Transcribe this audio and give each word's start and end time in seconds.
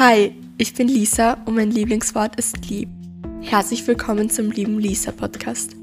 Hi, 0.00 0.34
ich 0.56 0.72
bin 0.72 0.88
Lisa 0.88 1.34
und 1.44 1.56
mein 1.56 1.72
Lieblingswort 1.72 2.34
ist 2.36 2.70
lieb. 2.70 2.88
Herzlich 3.42 3.86
willkommen 3.86 4.30
zum 4.30 4.50
lieben 4.50 4.78
Lisa 4.78 5.12
Podcast. 5.12 5.76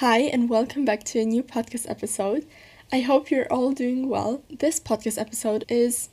Hi 0.00 0.32
and 0.32 0.48
welcome 0.48 0.84
back 0.84 1.04
to 1.06 1.18
a 1.18 1.24
new 1.24 1.42
podcast 1.42 1.88
episode. 1.88 2.46
I 2.92 3.00
hope 3.00 3.32
you're 3.32 3.50
all 3.50 3.74
doing 3.74 4.08
well. 4.08 4.42
This 4.48 4.80
podcast 4.80 5.20
episode 5.20 5.64
is 5.68 6.08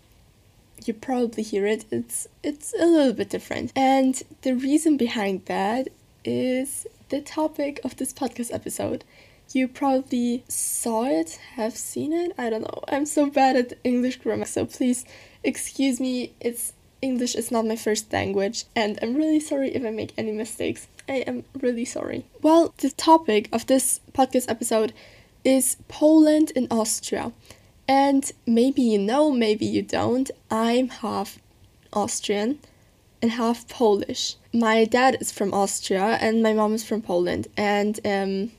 you 0.84 0.95
probably 0.95 1.43
hear 1.43 1.68
it. 1.68 1.86
It's 1.91 2.27
it's 2.41 2.73
a 2.73 2.88
little 2.88 3.14
bit 3.14 3.30
different. 3.30 3.73
And 3.75 4.23
the 4.41 4.55
reason 4.55 4.98
behind 4.98 5.45
that 5.45 5.89
is 6.25 6.88
the 7.09 7.21
topic 7.21 7.80
of 7.84 7.95
this 7.98 8.11
podcast 8.11 8.52
episode. 8.52 9.04
You 9.54 9.67
probably 9.67 10.43
saw 10.48 11.05
it, 11.05 11.39
have 11.55 11.77
seen 11.77 12.11
it. 12.11 12.34
I 12.39 12.49
don't 12.49 12.63
know. 12.63 12.84
I'm 12.88 13.05
so 13.05 13.30
bad 13.30 13.55
at 13.55 13.73
English 13.84 14.17
grammar, 14.17 14.45
so 14.45 14.66
please 14.66 15.05
excuse 15.44 15.99
me. 15.99 16.34
It's 16.39 16.73
English 17.03 17.35
is 17.35 17.52
not 17.52 17.67
my 17.67 17.75
first 17.75 18.11
language, 18.11 18.66
and 18.75 18.97
I'm 19.02 19.16
really 19.16 19.39
sorry 19.39 19.70
if 19.75 19.85
I 19.85 19.91
make 19.91 20.13
any 20.17 20.31
mistakes. 20.31 20.88
I 21.08 21.17
am 21.27 21.44
really 21.59 21.85
sorry. 21.85 22.25
Well, 22.41 22.73
the 22.77 22.89
topic 22.89 23.47
of 23.52 23.67
this 23.67 23.99
podcast 24.13 24.49
episode 24.49 24.91
is 25.44 25.77
Poland 25.88 26.52
and 26.55 26.67
Austria. 26.72 27.31
And 27.88 28.31
maybe 28.47 28.81
you 28.81 28.97
know, 28.97 29.31
maybe 29.31 29.66
you 29.66 29.81
don't, 29.81 30.31
I'm 30.49 30.88
half 30.88 31.38
Austrian 31.91 32.59
and 33.22 33.31
half 33.31 33.67
Polish. 33.67 34.35
My 34.53 34.85
dad 34.85 35.17
is 35.20 35.31
from 35.31 35.53
Austria 35.53 36.17
and 36.22 36.41
my 36.41 36.53
mom 36.53 36.73
is 36.73 36.83
from 36.83 37.02
Poland. 37.02 37.49
And 37.58 37.99
um, 38.05 38.52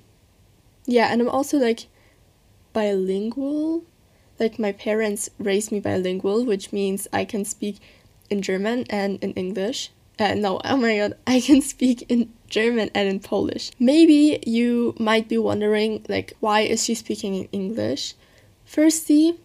yeah, 0.86 1.08
and 1.10 1.20
I'm 1.20 1.28
also 1.28 1.58
like 1.58 1.86
bilingual. 2.72 3.84
Like 4.38 4.58
my 4.58 4.72
parents 4.72 5.30
raised 5.38 5.70
me 5.72 5.80
bilingual, 5.80 6.44
which 6.44 6.72
means 6.72 7.06
I 7.12 7.24
can 7.24 7.44
speak 7.44 7.78
in 8.30 8.42
German 8.42 8.84
and 8.91 9.22
in 9.22 9.32
English. 9.32 9.91
Uh, 10.18 10.34
no, 10.34 10.60
oh 10.64 10.76
my 10.76 10.96
god, 10.96 11.16
I 11.26 11.41
can 11.41 11.62
speak 11.62 12.04
in 12.08 12.32
German 12.48 12.91
and 12.94 13.08
in 13.08 13.20
Polish. 13.20 13.70
Maybe 13.78 14.41
you 14.46 14.94
might 14.98 15.28
be 15.28 15.38
wondering, 15.38 16.04
like, 16.08 16.34
why 16.41 16.60
is 16.60 16.84
she 16.84 16.94
speaking 16.94 17.34
in 17.34 17.48
English? 17.52 18.14
Firstly, 18.64 19.38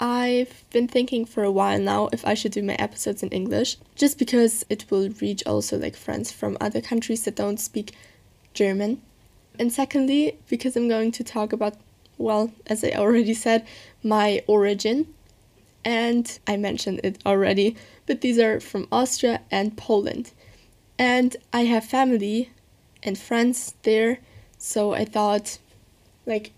I've 0.00 0.64
been 0.70 0.86
thinking 0.86 1.24
for 1.24 1.42
a 1.42 1.50
while 1.50 1.80
now 1.80 2.08
if 2.12 2.24
I 2.24 2.34
should 2.34 2.52
do 2.52 2.62
my 2.62 2.74
episodes 2.74 3.22
in 3.22 3.30
English, 3.30 3.78
just 3.96 4.18
because 4.18 4.64
it 4.68 4.84
will 4.90 5.08
reach 5.20 5.42
also 5.44 5.76
like 5.76 5.96
friends 5.96 6.30
from 6.30 6.56
other 6.60 6.80
countries 6.80 7.24
that 7.24 7.34
don't 7.34 7.58
speak 7.58 7.94
German. 8.54 9.02
And 9.58 9.72
secondly, 9.72 10.38
because 10.48 10.76
I'm 10.76 10.88
going 10.88 11.12
to 11.12 11.24
talk 11.24 11.52
about, 11.52 11.74
well, 12.16 12.52
as 12.66 12.84
I 12.84 12.90
already 12.90 13.34
said, 13.34 13.66
my 14.02 14.42
origin. 14.46 15.14
And 15.84 16.38
I 16.46 16.56
mentioned 16.56 17.00
it 17.02 17.18
already, 17.24 17.76
but 18.06 18.20
these 18.20 18.38
are 18.38 18.60
from 18.60 18.88
Austria 18.92 19.40
and 19.50 19.76
Poland. 19.76 20.32
And 20.98 21.36
I 21.52 21.64
have 21.64 21.84
family 21.84 22.50
and 23.02 23.16
friends 23.16 23.74
there, 23.82 24.18
so 24.58 24.92
I 24.92 25.04
thought, 25.04 25.58
like, 26.26 26.52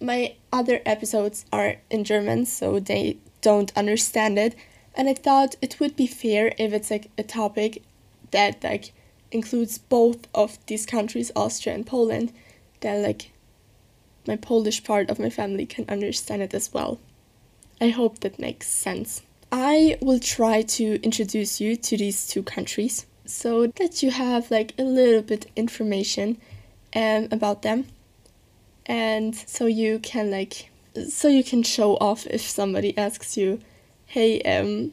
my 0.00 0.34
other 0.52 0.82
episodes 0.84 1.46
are 1.52 1.76
in 1.90 2.04
German, 2.04 2.44
so 2.44 2.78
they 2.80 3.18
don't 3.40 3.72
understand 3.76 4.38
it. 4.38 4.54
And 4.94 5.08
I 5.08 5.14
thought 5.14 5.56
it 5.62 5.78
would 5.78 5.96
be 5.96 6.06
fair 6.06 6.52
if 6.58 6.72
it's 6.72 6.90
like 6.90 7.10
a 7.16 7.22
topic 7.22 7.82
that 8.30 8.62
like 8.64 8.92
includes 9.30 9.78
both 9.78 10.26
of 10.34 10.58
these 10.66 10.86
countries, 10.86 11.32
Austria 11.34 11.74
and 11.74 11.86
Poland, 11.86 12.32
that 12.80 12.98
like 12.98 13.30
my 14.26 14.36
Polish 14.36 14.84
part 14.84 15.10
of 15.10 15.18
my 15.18 15.30
family 15.30 15.66
can 15.66 15.84
understand 15.88 16.42
it 16.42 16.54
as 16.54 16.72
well. 16.72 16.98
I 17.80 17.88
hope 17.88 18.20
that 18.20 18.38
makes 18.38 18.68
sense. 18.68 19.22
I 19.52 19.98
will 20.00 20.18
try 20.18 20.62
to 20.62 21.00
introduce 21.02 21.60
you 21.60 21.76
to 21.76 21.96
these 21.96 22.26
two 22.26 22.42
countries 22.42 23.06
so 23.24 23.66
that 23.66 24.02
you 24.02 24.10
have 24.10 24.50
like 24.50 24.74
a 24.78 24.82
little 24.82 25.22
bit 25.22 25.50
information 25.56 26.38
um, 26.94 27.28
about 27.30 27.62
them 27.62 27.86
and 28.86 29.34
so 29.34 29.66
you 29.66 29.98
can 29.98 30.30
like 30.30 30.70
so 31.08 31.28
you 31.28 31.42
can 31.42 31.62
show 31.62 31.96
off 31.96 32.26
if 32.28 32.40
somebody 32.40 32.96
asks 32.96 33.36
you 33.36 33.60
hey 34.06 34.40
um 34.42 34.92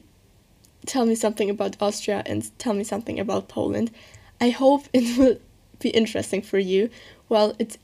tell 0.86 1.06
me 1.06 1.16
something 1.16 1.50
about 1.50 1.80
austria 1.82 2.24
and 2.26 2.58
tell 2.58 2.74
me 2.74 2.84
something 2.84 3.20
about 3.20 3.48
poland 3.48 3.92
i 4.40 4.50
hope 4.50 4.86
it 4.94 5.18
will 5.18 5.38
be 5.80 5.90
interesting 5.90 6.42
for 6.42 6.60
you 6.60 6.90
well 7.30 7.56
it's 7.60 7.78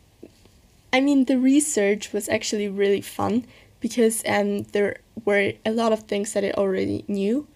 i 0.93 0.99
mean 0.99 1.25
the 1.25 1.37
research 1.37 2.13
was 2.13 2.29
actually 2.29 2.67
really 2.67 3.01
fun 3.01 3.45
because 3.79 4.23
um 4.27 4.63
there 4.73 4.97
were 5.25 5.53
a 5.65 5.71
lot 5.71 5.91
of 5.91 6.03
things 6.03 6.33
that 6.33 6.43
i 6.43 6.51
already 6.51 7.03
knew 7.07 7.47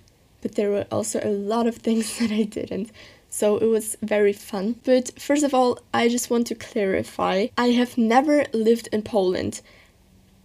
but 0.41 0.55
there 0.55 0.69
were 0.69 0.85
also 0.91 1.19
a 1.23 1.29
lot 1.29 1.67
of 1.67 1.75
things 1.87 2.19
that 2.19 2.31
i 2.31 2.43
didn't 2.43 2.91
so 3.33 3.57
it 3.57 3.65
was 3.65 3.97
very 4.03 4.31
fun. 4.31 4.75
But 4.83 5.19
first 5.19 5.41
of 5.41 5.55
all, 5.55 5.79
I 5.91 6.07
just 6.07 6.29
want 6.29 6.45
to 6.47 6.55
clarify 6.55 7.47
I 7.57 7.69
have 7.69 7.97
never 7.97 8.45
lived 8.53 8.89
in 8.91 9.01
Poland. 9.01 9.61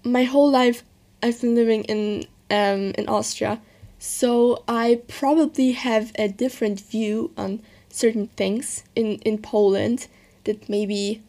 My 0.02 0.24
whole 0.24 0.50
life, 0.50 0.82
I've 1.22 1.38
been 1.38 1.54
living 1.54 1.84
in 1.84 2.24
um, 2.50 2.94
in 2.96 3.06
Austria, 3.06 3.60
so 3.98 4.64
I 4.66 5.02
probably 5.06 5.72
have 5.72 6.12
a 6.18 6.28
different 6.28 6.80
view 6.80 7.30
on 7.36 7.60
certain 7.98 8.28
things 8.36 8.84
in 8.94 9.18
in 9.28 9.38
Poland 9.38 10.06
that 10.44 10.68
maybe 10.68 11.20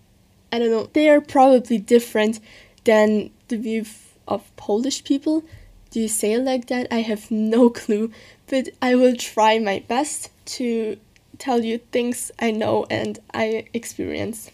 I 0.51 0.59
don't 0.59 0.71
know 0.71 0.89
they 0.93 1.09
are 1.09 1.21
probably 1.21 1.77
different 1.77 2.39
than 2.83 3.31
the 3.47 3.57
view 3.57 3.85
of 4.27 4.55
Polish 4.55 5.03
people. 5.03 5.43
Do 5.91 5.99
you 5.99 6.07
say 6.07 6.33
it 6.33 6.43
like 6.43 6.67
that? 6.67 6.87
I 6.91 7.01
have 7.01 7.31
no 7.55 7.69
clue, 7.69 8.11
but 8.47 8.69
I 8.81 8.95
will 8.95 9.15
try 9.15 9.59
my 9.59 9.83
best 9.87 10.29
to 10.57 10.97
tell 11.37 11.63
you 11.63 11.79
things 11.91 12.31
I 12.39 12.51
know 12.51 12.85
and 12.89 13.17
I 13.33 13.65
experience. 13.73 14.51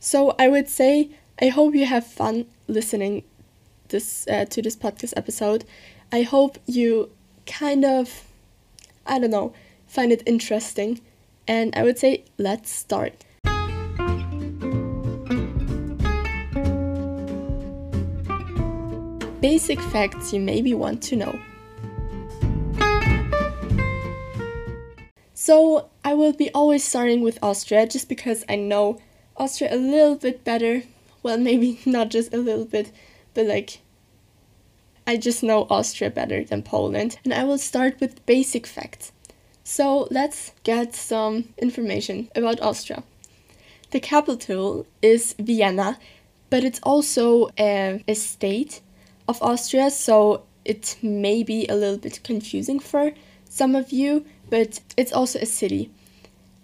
So 0.00 0.34
I 0.38 0.48
would 0.48 0.68
say 0.68 1.10
I 1.40 1.48
hope 1.48 1.74
you 1.74 1.86
have 1.86 2.06
fun 2.06 2.46
listening 2.66 3.24
this 3.88 4.26
uh, 4.28 4.46
to 4.46 4.62
this 4.62 4.76
podcast 4.76 5.12
episode. 5.16 5.64
I 6.10 6.22
hope 6.22 6.58
you 6.66 7.10
kind 7.46 7.84
of 7.84 8.24
I 9.06 9.18
don't 9.18 9.30
know, 9.30 9.52
find 9.86 10.12
it 10.12 10.22
interesting 10.26 11.00
and 11.48 11.74
I 11.74 11.82
would 11.82 11.98
say 11.98 12.24
let's 12.36 12.70
start. 12.70 13.24
Basic 19.40 19.80
facts 19.80 20.32
you 20.32 20.40
maybe 20.40 20.74
want 20.74 21.02
to 21.04 21.16
know. 21.16 21.38
So 25.34 25.88
I 26.04 26.12
will 26.14 26.34
be 26.34 26.50
always 26.50 26.84
starting 26.84 27.22
with 27.22 27.38
Austria 27.42 27.86
just 27.86 28.08
because 28.08 28.44
I 28.48 28.56
know 28.56 28.98
Austria 29.36 29.74
a 29.74 29.76
little 29.76 30.16
bit 30.16 30.44
better. 30.44 30.82
Well, 31.22 31.38
maybe 31.38 31.80
not 31.86 32.10
just 32.10 32.34
a 32.34 32.36
little 32.36 32.66
bit, 32.66 32.92
but 33.32 33.46
like 33.46 33.80
I 35.06 35.16
just 35.16 35.42
know 35.42 35.66
Austria 35.70 36.10
better 36.10 36.44
than 36.44 36.62
Poland. 36.62 37.18
And 37.24 37.32
I 37.32 37.44
will 37.44 37.56
start 37.56 37.98
with 37.98 38.26
basic 38.26 38.66
facts. 38.66 39.12
So 39.70 40.08
let's 40.10 40.52
get 40.62 40.94
some 40.94 41.52
information 41.58 42.30
about 42.34 42.58
Austria. 42.62 43.02
The 43.90 44.00
capital 44.00 44.86
is 45.02 45.34
Vienna, 45.38 45.98
but 46.48 46.64
it's 46.64 46.80
also 46.82 47.50
a, 47.58 48.02
a 48.08 48.14
state 48.14 48.80
of 49.28 49.42
Austria, 49.42 49.90
so 49.90 50.44
it 50.64 50.96
may 51.02 51.42
be 51.42 51.66
a 51.68 51.74
little 51.74 51.98
bit 51.98 52.24
confusing 52.24 52.80
for 52.80 53.12
some 53.44 53.74
of 53.74 53.92
you 53.92 54.24
but 54.48 54.80
it's 54.96 55.12
also 55.12 55.38
a 55.38 55.44
city. 55.44 55.90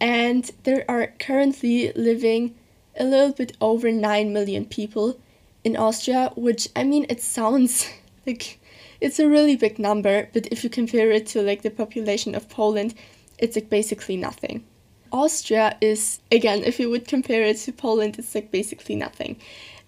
And 0.01 0.51
there 0.63 0.87
are 0.89 1.09
currently 1.19 1.93
living 1.93 2.55
a 2.99 3.05
little 3.05 3.33
bit 3.33 3.55
over 3.61 3.93
9 3.93 4.33
million 4.33 4.65
people 4.65 5.19
in 5.63 5.77
Austria, 5.77 6.33
which 6.37 6.69
I 6.75 6.85
mean, 6.85 7.05
it 7.11 7.21
sounds 7.21 7.87
like 8.27 8.59
it's 9.01 9.19
a 9.19 9.29
really 9.29 9.57
big 9.57 9.79
number, 9.79 10.29
but 10.33 10.47
if 10.51 10.65
you 10.65 10.71
compare 10.71 11.11
it 11.11 11.27
to 11.29 11.43
like 11.43 11.63
the 11.63 11.71
population 11.71 12.35
of 12.35 12.49
Poland, 12.49 12.95
it's 13.39 13.57
like 13.57 13.71
basically 13.71 14.17
nothing. 14.17 14.65
Austria 15.13 15.77
is, 15.81 16.21
again, 16.33 16.65
if 16.65 16.81
you 16.81 16.91
would 16.91 17.07
compare 17.07 17.45
it 17.45 17.59
to 17.59 17.73
Poland, 17.73 18.19
it's 18.19 18.35
like 18.35 18.51
basically 18.51 18.97
nothing. 18.97 19.37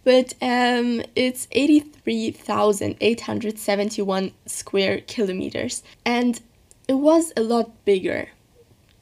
But 0.05 0.35
um, 0.41 1.03
it's 1.17 1.49
83,871 1.51 4.33
square 4.47 5.01
kilometers. 5.01 5.83
And 6.05 6.41
it 6.87 6.95
was 6.95 7.33
a 7.37 7.43
lot 7.43 7.85
bigger 7.85 8.29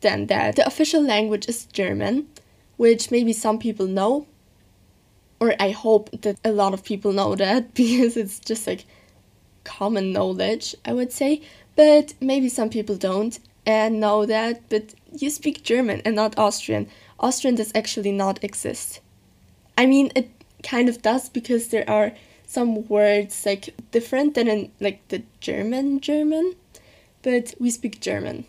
than 0.01 0.27
that. 0.27 0.57
The 0.57 0.67
official 0.67 1.03
language 1.03 1.47
is 1.47 1.67
German, 1.67 2.29
which 2.79 3.11
maybe 3.11 3.35
some 3.35 3.59
people 3.59 3.87
know, 3.87 4.27
or 5.41 5.55
I 5.61 5.71
hope 5.71 6.09
that 6.23 6.39
a 6.43 6.53
lot 6.53 6.73
of 6.73 6.85
people 6.85 7.13
know 7.13 7.35
that 7.35 7.75
because 7.75 8.17
it's 8.17 8.39
just 8.39 8.67
like 8.67 8.87
common 9.65 10.13
knowledge, 10.13 10.75
I 10.85 10.93
would 10.93 11.13
say. 11.13 11.43
But 11.77 12.15
maybe 12.21 12.49
some 12.49 12.71
people 12.71 12.97
don't 12.97 13.39
and 13.67 14.01
know 14.01 14.27
that, 14.27 14.69
but 14.69 14.95
you 15.13 15.31
speak 15.31 15.63
German 15.63 16.03
and 16.05 16.15
not 16.15 16.39
Austrian. 16.39 16.89
Austrian 17.19 17.57
does 17.57 17.73
actually 17.75 18.13
not 18.13 18.43
exist. 18.45 19.01
I 19.77 19.87
mean, 19.87 20.13
it 20.15 20.31
kind 20.63 20.89
of 20.89 21.03
does 21.03 21.29
because 21.29 21.69
there 21.69 21.89
are 21.89 22.13
some 22.47 22.87
words 22.89 23.45
like 23.47 23.75
different 23.91 24.35
than 24.35 24.49
in 24.49 24.71
like 24.81 25.07
the 25.09 25.23
German 25.41 26.01
German, 26.01 26.55
but 27.23 27.55
we 27.59 27.71
speak 27.71 28.01
German. 28.01 28.45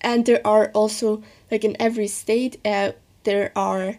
And 0.00 0.26
there 0.26 0.44
are 0.46 0.70
also 0.74 1.22
like 1.50 1.64
in 1.64 1.76
every 1.78 2.08
state 2.08 2.58
uh, 2.64 2.92
there 3.24 3.52
are 3.54 3.98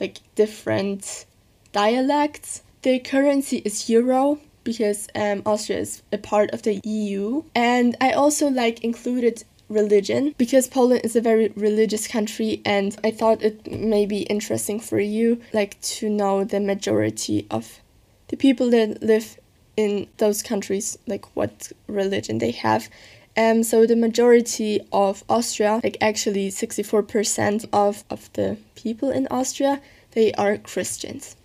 like 0.00 0.18
different 0.34 1.26
dialects. 1.72 2.62
The 2.82 2.98
currency 2.98 3.58
is 3.58 3.88
euro 3.88 4.38
because 4.64 5.08
um, 5.14 5.42
Austria 5.46 5.78
is 5.80 6.02
a 6.12 6.18
part 6.18 6.50
of 6.52 6.62
the 6.62 6.80
EU. 6.84 7.44
And 7.54 7.96
I 8.00 8.12
also 8.12 8.48
like 8.48 8.82
included 8.82 9.44
religion 9.68 10.34
because 10.36 10.68
Poland 10.68 11.02
is 11.04 11.16
a 11.16 11.20
very 11.20 11.48
religious 11.56 12.06
country 12.06 12.60
and 12.64 12.96
I 13.02 13.10
thought 13.10 13.42
it 13.42 13.70
may 13.70 14.04
be 14.06 14.22
interesting 14.22 14.78
for 14.78 15.00
you 15.00 15.40
like 15.52 15.80
to 15.82 16.10
know 16.10 16.44
the 16.44 16.60
majority 16.60 17.46
of 17.50 17.80
the 18.28 18.36
people 18.36 18.70
that 18.70 19.02
live 19.02 19.38
in 19.76 20.06
those 20.18 20.42
countries 20.42 20.98
like 21.06 21.24
what 21.34 21.72
religion 21.86 22.38
they 22.38 22.52
have. 22.52 22.88
Um, 23.36 23.64
so 23.64 23.84
the 23.86 23.96
majority 23.96 24.80
of 24.92 25.24
Austria, 25.28 25.80
like 25.82 25.96
actually 26.00 26.50
64% 26.50 27.68
of, 27.72 28.04
of 28.08 28.32
the 28.34 28.58
people 28.76 29.10
in 29.10 29.26
Austria, 29.30 29.80
they 30.12 30.32
are 30.34 30.56
Christians. 30.58 31.36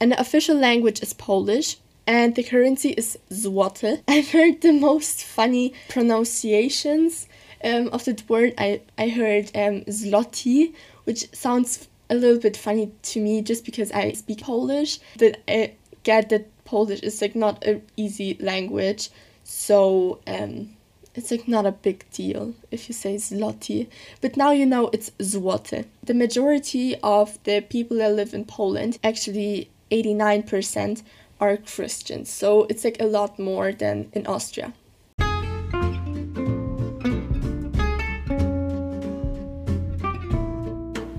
And 0.00 0.12
the 0.12 0.20
official 0.20 0.56
language 0.56 1.02
is 1.02 1.12
Polish 1.12 1.76
and 2.10 2.34
the 2.34 2.42
currency 2.42 2.90
is 2.90 3.16
złoty. 3.30 4.02
I've 4.08 4.32
heard 4.32 4.62
the 4.62 4.72
most 4.72 5.22
funny 5.22 5.72
pronunciations 5.88 7.28
um, 7.62 7.88
of 7.92 8.04
that 8.04 8.28
word. 8.28 8.52
I, 8.58 8.80
I 8.98 9.08
heard 9.08 9.44
um, 9.54 9.82
zloty, 9.82 10.74
which 11.04 11.32
sounds 11.32 11.86
a 12.10 12.16
little 12.16 12.40
bit 12.40 12.56
funny 12.56 12.90
to 13.02 13.20
me 13.20 13.42
just 13.42 13.64
because 13.64 13.92
I 13.92 14.10
speak 14.12 14.40
Polish, 14.40 14.98
but 15.18 15.38
I 15.46 15.74
get 16.02 16.30
that 16.30 16.48
Polish 16.64 16.98
is 17.00 17.22
like 17.22 17.36
not 17.36 17.62
an 17.64 17.82
easy 17.96 18.36
language, 18.40 19.10
so 19.44 20.18
um, 20.26 20.70
it's 21.14 21.30
like 21.30 21.46
not 21.46 21.64
a 21.64 21.70
big 21.70 22.04
deal 22.10 22.54
if 22.72 22.88
you 22.88 22.92
say 22.92 23.14
zloty. 23.14 23.86
But 24.20 24.36
now 24.36 24.50
you 24.50 24.66
know 24.66 24.90
it's 24.92 25.10
złoty. 25.20 25.84
The 26.02 26.14
majority 26.14 26.96
of 27.04 27.38
the 27.44 27.60
people 27.60 27.98
that 27.98 28.14
live 28.14 28.34
in 28.34 28.46
Poland, 28.46 28.98
actually 29.04 29.70
89%, 29.92 31.04
are 31.40 31.56
Christians. 31.56 32.30
So 32.30 32.66
it's 32.68 32.84
like 32.84 33.00
a 33.00 33.06
lot 33.06 33.38
more 33.38 33.72
than 33.72 34.10
in 34.12 34.26
Austria. 34.26 34.72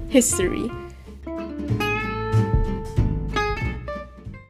History. 0.09 0.69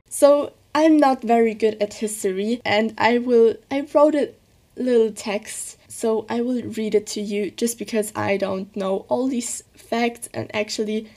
So 0.10 0.54
I'm 0.74 0.98
not 0.98 1.22
very 1.22 1.54
good 1.54 1.82
at 1.82 1.96
history 1.96 2.62
and 2.64 2.94
I 2.98 3.18
will 3.18 3.56
I 3.70 3.88
wrote 3.94 4.16
a 4.16 4.34
little 4.76 5.12
text 5.12 5.78
so 5.88 6.26
I 6.30 6.42
will 6.42 6.62
read 6.62 6.96
it 6.96 7.08
to 7.08 7.22
you 7.22 7.52
just 7.52 7.78
because 7.78 8.14
I 8.16 8.38
don't 8.38 8.74
know 8.76 9.06
all 9.10 9.28
these 9.28 9.64
facts 9.76 10.30
and 10.34 10.50
actually 10.56 11.10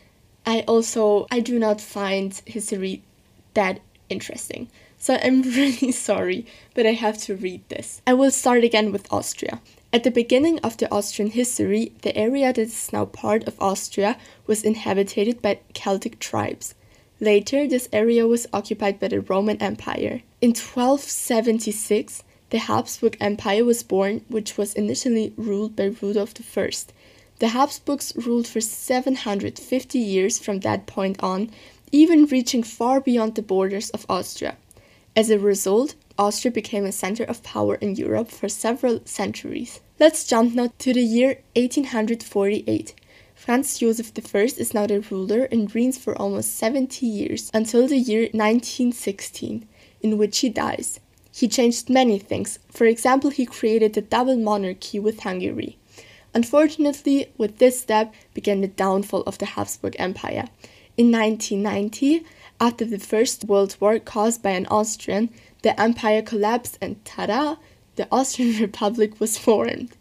I 0.45 0.65
also 0.67 1.27
I 1.31 1.41
do 1.41 1.59
not 1.59 1.81
find 1.81 2.41
history 2.47 3.03
that 3.55 3.81
interesting. 4.09 4.69
So 4.99 5.19
I'm 5.23 5.43
really 5.61 5.93
sorry, 5.93 6.47
but 6.75 6.87
I 6.87 6.93
have 6.93 7.19
to 7.23 7.37
read 7.37 7.69
this. 7.69 8.01
I 8.07 8.15
will 8.15 8.31
start 8.31 8.65
again 8.65 8.93
with 8.93 9.13
Austria. 9.13 9.61
At 9.93 10.03
the 10.03 10.11
beginning 10.11 10.59
of 10.61 10.77
the 10.77 10.91
Austrian 10.93 11.31
history, 11.31 11.93
the 12.03 12.17
area 12.17 12.53
that 12.53 12.59
is 12.59 12.93
now 12.93 13.05
part 13.05 13.45
of 13.45 13.61
Austria 13.61 14.17
was 14.47 14.65
inhabited 14.65 15.41
by 15.41 15.61
Celtic 15.73 16.19
tribes. 16.19 16.75
Later, 17.21 17.69
this 17.69 17.89
area 17.93 18.27
was 18.27 18.49
occupied 18.53 18.99
by 18.99 19.09
the 19.09 19.21
Roman 19.21 19.63
Empire. 19.63 20.23
In 20.41 20.51
1276, 20.51 22.25
the 22.51 22.59
Habsburg 22.59 23.17
Empire 23.21 23.65
was 23.65 23.83
born, 23.83 24.23
which 24.29 24.59
was 24.59 24.75
initially 24.75 25.33
ruled 25.37 25.77
by 25.77 25.95
Rudolf 26.03 26.35
I. 26.57 26.71
The 27.39 27.49
Habsburgs 27.49 28.13
ruled 28.17 28.47
for 28.47 28.61
750 28.61 29.99
years 29.99 30.39
from 30.39 30.61
that 30.61 30.87
point 30.87 31.23
on, 31.23 31.51
even 31.93 32.27
reaching 32.27 32.63
far 32.63 33.01
beyond 33.01 33.35
the 33.35 33.43
borders 33.43 33.91
of 33.91 34.07
Austria. 34.09 34.57
As 35.17 35.31
a 35.31 35.39
result, 35.39 35.95
Austria 36.19 36.53
became 36.53 36.85
a 36.85 36.93
center 36.93 37.25
of 37.25 37.43
power 37.43 37.77
in 37.77 37.95
Europe 37.95 38.31
for 38.31 38.49
several 38.49 39.01
centuries. 39.05 39.81
Let's 40.01 40.27
jump 40.27 40.55
now 40.55 40.73
to 40.79 40.93
the 40.93 41.03
year 41.03 41.41
1848. 41.55 42.95
Franz 43.35 43.79
Josef 43.79 44.13
I 44.35 44.39
is 44.39 44.73
now 44.73 44.87
the 44.87 45.01
ruler 45.01 45.45
and 45.53 45.73
reigns 45.75 45.99
for 45.99 46.17
almost 46.17 46.57
70 46.57 47.05
years 47.05 47.51
until 47.53 47.87
the 47.87 47.99
year 47.99 48.23
1916, 48.33 49.69
in 50.03 50.19
which 50.19 50.39
he 50.39 50.49
dies. 50.49 51.01
He 51.33 51.49
changed 51.49 51.91
many 51.91 52.19
things. 52.19 52.61
For 52.71 52.87
example, 52.87 53.31
he 53.31 53.45
created 53.45 53.95
the 53.95 54.03
double 54.03 54.37
monarchy 54.37 55.01
with 55.01 55.21
Hungary. 55.21 55.79
Unfortunately, 56.33 57.27
with 57.37 57.59
this 57.59 57.81
step 57.81 58.15
began 58.35 58.61
the 58.61 58.69
downfall 58.69 59.23
of 59.23 59.39
the 59.39 59.47
Habsburg 59.47 59.97
Empire. 59.99 60.49
In 60.97 61.11
1990, 61.11 62.25
after 62.61 62.85
the 62.85 63.01
First 63.01 63.45
World 63.47 63.77
War 63.81 63.99
caused 63.99 64.43
by 64.43 64.51
an 64.51 64.67
Austrian, 64.67 65.31
the 65.63 65.79
empire 65.81 66.23
collapsed 66.23 66.79
and 66.81 67.03
tada, 67.05 67.59
the 67.97 68.07
Austrian 68.13 68.61
Republic 68.61 69.19
was 69.19 69.37
formed. 69.37 69.97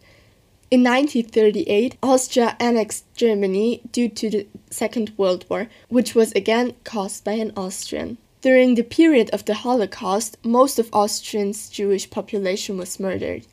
In 0.70 0.82
1938, 0.82 1.96
Austria 2.00 2.56
annexed 2.60 3.04
Germany 3.16 3.82
due 3.90 4.08
to 4.08 4.30
the 4.30 4.46
Second 4.70 5.12
World 5.16 5.44
War, 5.48 5.68
which 5.88 6.14
was 6.14 6.32
again 6.32 6.74
caused 6.84 7.24
by 7.24 7.32
an 7.32 7.52
Austrian. 7.56 8.18
During 8.40 8.74
the 8.74 8.82
period 8.82 9.30
of 9.30 9.44
the 9.44 9.54
Holocaust, 9.54 10.36
most 10.44 10.78
of 10.78 10.90
Austria's 10.92 11.68
Jewish 11.68 12.08
population 12.08 12.76
was 12.76 13.00
murdered. 13.00 13.46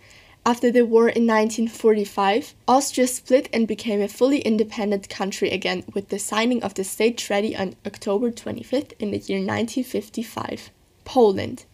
After 0.44 0.72
the 0.72 0.88
war 0.88 1.08
in 1.08 1.28
1945, 1.28 2.56
Austria 2.68 3.06
split 3.06 3.48
and 3.54 3.68
became 3.68 4.02
a 4.02 4.08
fully 4.08 4.40
independent 4.40 5.08
country 5.08 5.52
again 5.52 5.84
with 5.94 6.10
the 6.10 6.18
signing 6.18 6.64
of 6.64 6.74
the 6.74 6.84
State 6.84 7.20
Treaty 7.20 7.56
on 7.56 7.76
October 7.86 8.32
25th 8.32 8.94
in 9.00 9.12
the 9.12 9.20
year 9.20 9.38
1955. 9.38 10.72
Poland. 11.06 11.66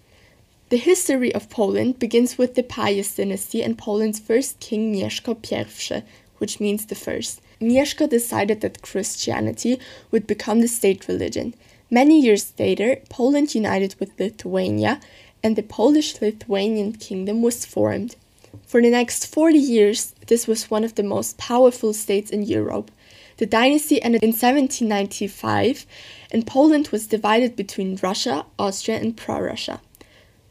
The 0.68 0.76
history 0.76 1.34
of 1.34 1.50
Poland 1.50 1.98
begins 1.98 2.38
with 2.38 2.56
the 2.56 2.64
Piast 2.64 3.16
dynasty 3.16 3.64
and 3.64 3.78
Poland's 3.78 4.20
first 4.20 4.60
king 4.60 4.94
Mieszko 4.94 5.38
I, 5.50 6.04
which 6.40 6.60
means 6.60 6.88
the 6.88 6.96
first. 6.96 7.40
Mieszko 7.62 8.10
decided 8.10 8.60
that 8.60 8.82
Christianity 8.82 9.80
would 10.12 10.28
become 10.28 10.60
the 10.60 10.68
state 10.68 11.08
religion. 11.08 11.54
Many 11.90 12.20
years 12.20 12.52
later, 12.60 12.98
Poland 13.08 13.56
united 13.56 13.96
with 13.98 14.20
Lithuania, 14.20 15.00
and 15.42 15.56
the 15.56 15.64
Polish 15.64 16.20
Lithuanian 16.20 16.92
kingdom 16.92 17.42
was 17.42 17.66
formed. 17.66 18.18
For 18.66 18.82
the 18.82 18.90
next 18.90 19.28
40 19.28 19.58
years, 19.58 20.14
this 20.28 20.48
was 20.48 20.72
one 20.72 20.84
of 20.84 20.96
the 20.96 21.04
most 21.04 21.38
powerful 21.38 21.94
states 21.94 22.32
in 22.32 22.44
Europe. 22.44 22.92
The 23.38 23.46
dynasty 23.46 24.02
ended 24.02 24.24
in 24.24 24.30
1795, 24.30 25.86
and 26.32 26.48
Poland 26.48 26.90
was 26.90 27.08
divided 27.08 27.56
between 27.56 28.00
Russia, 28.02 28.46
Austria, 28.58 28.98
and 28.98 29.16
Prussia. 29.16 29.80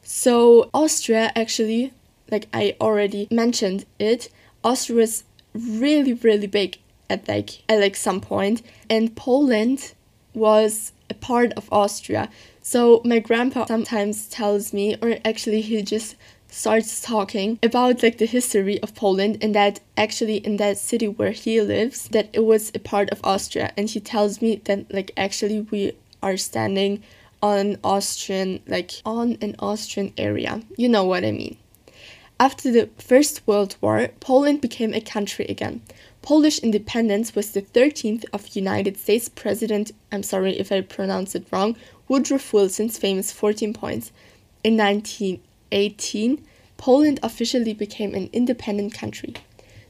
So, 0.02 0.70
Austria 0.72 1.32
actually, 1.34 1.92
like 2.30 2.46
I 2.52 2.76
already 2.80 3.26
mentioned 3.30 3.86
it, 3.98 4.28
Austria 4.62 4.98
was 4.98 5.24
really, 5.52 6.12
really 6.12 6.46
big 6.46 6.78
at 7.10 7.26
like 7.28 7.62
at 7.68 7.80
like 7.80 7.96
some 7.96 8.20
point, 8.20 8.62
and 8.88 9.16
Poland 9.16 9.94
was 10.34 10.92
a 11.10 11.14
part 11.14 11.52
of 11.54 11.68
Austria. 11.72 12.28
So 12.62 13.00
my 13.04 13.20
grandpa 13.20 13.66
sometimes 13.66 14.28
tells 14.28 14.72
me, 14.72 14.96
or 15.00 15.16
actually 15.24 15.60
he 15.60 15.82
just 15.82 16.16
starts 16.48 17.00
talking 17.00 17.58
about 17.62 18.02
like 18.02 18.18
the 18.18 18.26
history 18.26 18.80
of 18.82 18.94
Poland 18.94 19.38
and 19.42 19.54
that 19.54 19.80
actually 19.96 20.36
in 20.36 20.56
that 20.56 20.78
city 20.78 21.08
where 21.08 21.32
he 21.32 21.60
lives 21.60 22.08
that 22.08 22.28
it 22.32 22.44
was 22.44 22.70
a 22.74 22.78
part 22.78 23.10
of 23.10 23.20
Austria 23.24 23.72
and 23.76 23.90
he 23.90 24.00
tells 24.00 24.40
me 24.40 24.60
that 24.64 24.92
like 24.92 25.12
actually 25.16 25.60
we 25.60 25.92
are 26.22 26.36
standing 26.36 27.02
on 27.42 27.76
Austrian 27.84 28.60
like 28.66 28.92
on 29.04 29.36
an 29.40 29.54
Austrian 29.58 30.12
area. 30.16 30.62
You 30.76 30.88
know 30.88 31.04
what 31.04 31.24
I 31.24 31.32
mean. 31.32 31.56
After 32.38 32.70
the 32.70 32.90
First 32.98 33.46
World 33.46 33.76
War, 33.80 34.08
Poland 34.20 34.60
became 34.60 34.92
a 34.92 35.00
country 35.00 35.46
again. 35.46 35.80
Polish 36.20 36.58
independence 36.58 37.34
was 37.34 37.52
the 37.52 37.62
13th 37.62 38.24
of 38.32 38.56
United 38.56 38.98
States 38.98 39.28
President, 39.28 39.92
I'm 40.12 40.22
sorry 40.22 40.58
if 40.58 40.70
I 40.70 40.80
pronounce 40.80 41.34
it 41.34 41.46
wrong, 41.50 41.76
Woodrow 42.08 42.40
Wilson's 42.52 42.98
famous 42.98 43.32
14 43.32 43.72
points. 43.72 44.12
In 44.64 44.76
1918, 45.72 46.44
Poland 46.76 47.18
officially 47.22 47.74
became 47.74 48.14
an 48.14 48.28
independent 48.32 48.94
country. 48.94 49.34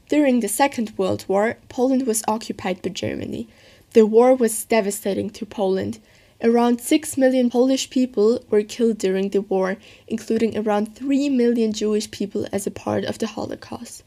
During 0.09 0.39
the 0.39 0.47
Second 0.47 0.93
World 0.97 1.25
War, 1.27 1.57
Poland 1.69 2.07
was 2.07 2.23
occupied 2.27 2.81
by 2.81 2.89
Germany. 2.89 3.47
The 3.93 4.05
war 4.05 4.33
was 4.33 4.65
devastating 4.65 5.29
to 5.31 5.45
Poland. 5.45 5.99
Around 6.41 6.81
6 6.81 7.17
million 7.17 7.49
Polish 7.49 7.89
people 7.89 8.43
were 8.49 8.63
killed 8.63 8.99
during 8.99 9.29
the 9.29 9.41
war, 9.41 9.77
including 10.07 10.57
around 10.57 10.95
3 10.95 11.29
million 11.29 11.73
Jewish 11.73 12.09
people 12.09 12.47
as 12.51 12.65
a 12.65 12.71
part 12.71 13.03
of 13.05 13.17
the 13.17 13.27
Holocaust. 13.27 14.03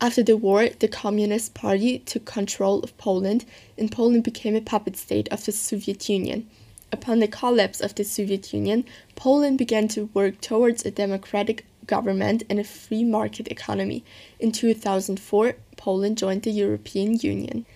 After 0.00 0.22
the 0.22 0.36
war, 0.36 0.68
the 0.78 0.88
Communist 0.88 1.54
Party 1.54 1.98
took 2.00 2.24
control 2.24 2.80
of 2.80 2.96
Poland, 2.98 3.44
and 3.76 3.92
Poland 3.92 4.24
became 4.24 4.56
a 4.56 4.60
puppet 4.60 4.96
state 4.96 5.28
of 5.28 5.44
the 5.44 5.52
Soviet 5.52 6.08
Union. 6.08 6.48
Upon 6.92 7.20
the 7.20 7.28
collapse 7.28 7.80
of 7.80 7.94
the 7.94 8.04
Soviet 8.04 8.52
Union, 8.52 8.84
Poland 9.16 9.58
began 9.58 9.88
to 9.88 10.10
work 10.14 10.40
towards 10.40 10.84
a 10.84 10.90
democratic 10.90 11.64
government 11.86 12.42
and 12.48 12.58
a 12.58 12.64
free 12.64 13.04
market 13.04 13.48
economy. 13.48 14.04
In 14.38 14.52
2004, 14.52 15.54
Poland 15.76 16.18
joined 16.18 16.42
the 16.42 16.50
European 16.50 17.18
Union. 17.18 17.66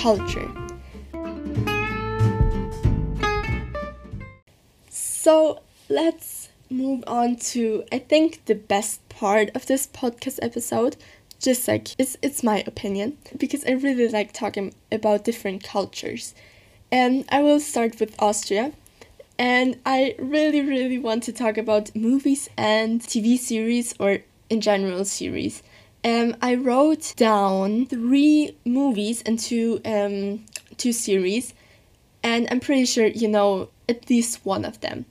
culture. 0.00 0.50
So 4.88 5.60
let's 5.90 6.48
move 6.70 7.04
on 7.06 7.36
to 7.36 7.84
I 7.92 7.98
think 7.98 8.44
the 8.46 8.54
best 8.54 9.06
part 9.08 9.50
of 9.54 9.66
this 9.66 9.86
podcast 9.86 10.38
episode. 10.40 10.96
Just 11.40 11.66
like 11.66 11.88
it's 11.98 12.16
it's 12.22 12.42
my 12.42 12.62
opinion 12.66 13.18
because 13.36 13.64
I 13.64 13.72
really 13.72 14.08
like 14.08 14.32
talking 14.32 14.74
about 14.92 15.24
different 15.24 15.64
cultures. 15.64 16.34
And 16.92 17.24
I 17.30 17.40
will 17.42 17.60
start 17.60 17.98
with 17.98 18.14
Austria. 18.20 18.72
And 19.38 19.78
I 19.86 20.14
really, 20.18 20.60
really 20.60 20.98
want 20.98 21.22
to 21.24 21.32
talk 21.32 21.56
about 21.56 21.96
movies 21.96 22.50
and 22.58 23.00
TV 23.00 23.38
series 23.38 23.94
or 23.98 24.18
in 24.50 24.60
general 24.60 25.04
series 25.06 25.62
um, 26.04 26.36
I 26.40 26.54
wrote 26.54 27.14
down 27.16 27.86
three 27.86 28.56
movies 28.64 29.22
and 29.22 29.38
two 29.38 29.80
um, 29.84 30.44
two 30.76 30.92
series, 30.92 31.52
and 32.22 32.48
I'm 32.50 32.60
pretty 32.60 32.86
sure 32.86 33.06
you 33.06 33.28
know 33.28 33.68
at 33.88 34.08
least 34.08 34.44
one 34.44 34.64
of 34.64 34.80
them. 34.80 35.04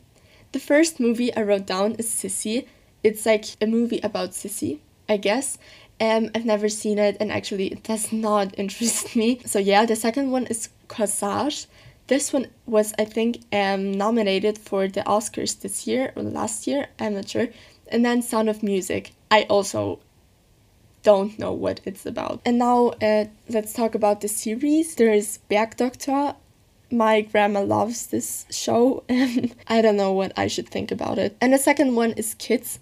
The 0.51 0.59
first 0.59 0.99
movie 0.99 1.33
I 1.35 1.43
wrote 1.43 1.67
down 1.67 1.93
is 1.93 2.07
Sissi. 2.07 2.65
It's 3.03 3.25
like 3.25 3.45
a 3.61 3.67
movie 3.67 3.99
about 4.01 4.31
Sissi, 4.31 4.79
I 5.07 5.17
guess. 5.17 5.57
Um, 6.01 6.29
I've 6.33 6.45
never 6.45 6.69
seen 6.69 6.97
it, 6.97 7.17
and 7.19 7.31
actually, 7.31 7.67
it 7.67 7.83
does 7.83 8.11
not 8.27 8.57
interest 8.57 9.15
me. 9.15 9.41
So 9.45 9.59
yeah, 9.59 9.85
the 9.85 9.95
second 9.95 10.31
one 10.31 10.45
is 10.47 10.69
Corsage. 10.87 11.67
This 12.07 12.33
one 12.33 12.47
was, 12.65 12.93
I 12.97 13.05
think, 13.05 13.41
um, 13.53 13.91
nominated 13.91 14.57
for 14.57 14.87
the 14.87 15.01
Oscars 15.01 15.59
this 15.61 15.85
year 15.85 16.11
or 16.15 16.23
last 16.23 16.65
year. 16.65 16.87
I'm 16.99 17.13
not 17.13 17.29
sure. 17.29 17.49
And 17.87 18.03
then 18.03 18.23
Sound 18.23 18.49
of 18.49 18.63
Music. 18.63 19.11
I 19.29 19.43
also 19.43 19.99
don't 21.03 21.37
know 21.37 21.53
what 21.53 21.81
it's 21.85 22.05
about. 22.05 22.41
And 22.45 22.57
now 22.57 22.93
uh, 23.01 23.25
let's 23.47 23.73
talk 23.73 23.95
about 23.95 24.21
the 24.21 24.27
series. 24.27 24.95
There's 24.95 25.39
Bergdoktor. 25.49 26.35
My 26.91 27.21
grandma 27.21 27.61
loves 27.61 28.07
this 28.07 28.47
show, 28.49 29.03
I 29.09 29.81
don't 29.81 29.95
know 29.95 30.11
what 30.11 30.33
I 30.35 30.47
should 30.47 30.67
think 30.67 30.91
about 30.91 31.19
it. 31.19 31.37
And 31.39 31.53
the 31.53 31.59
second 31.59 31.95
one 31.95 32.13
is 32.13 32.33
Kitz. 32.33 32.79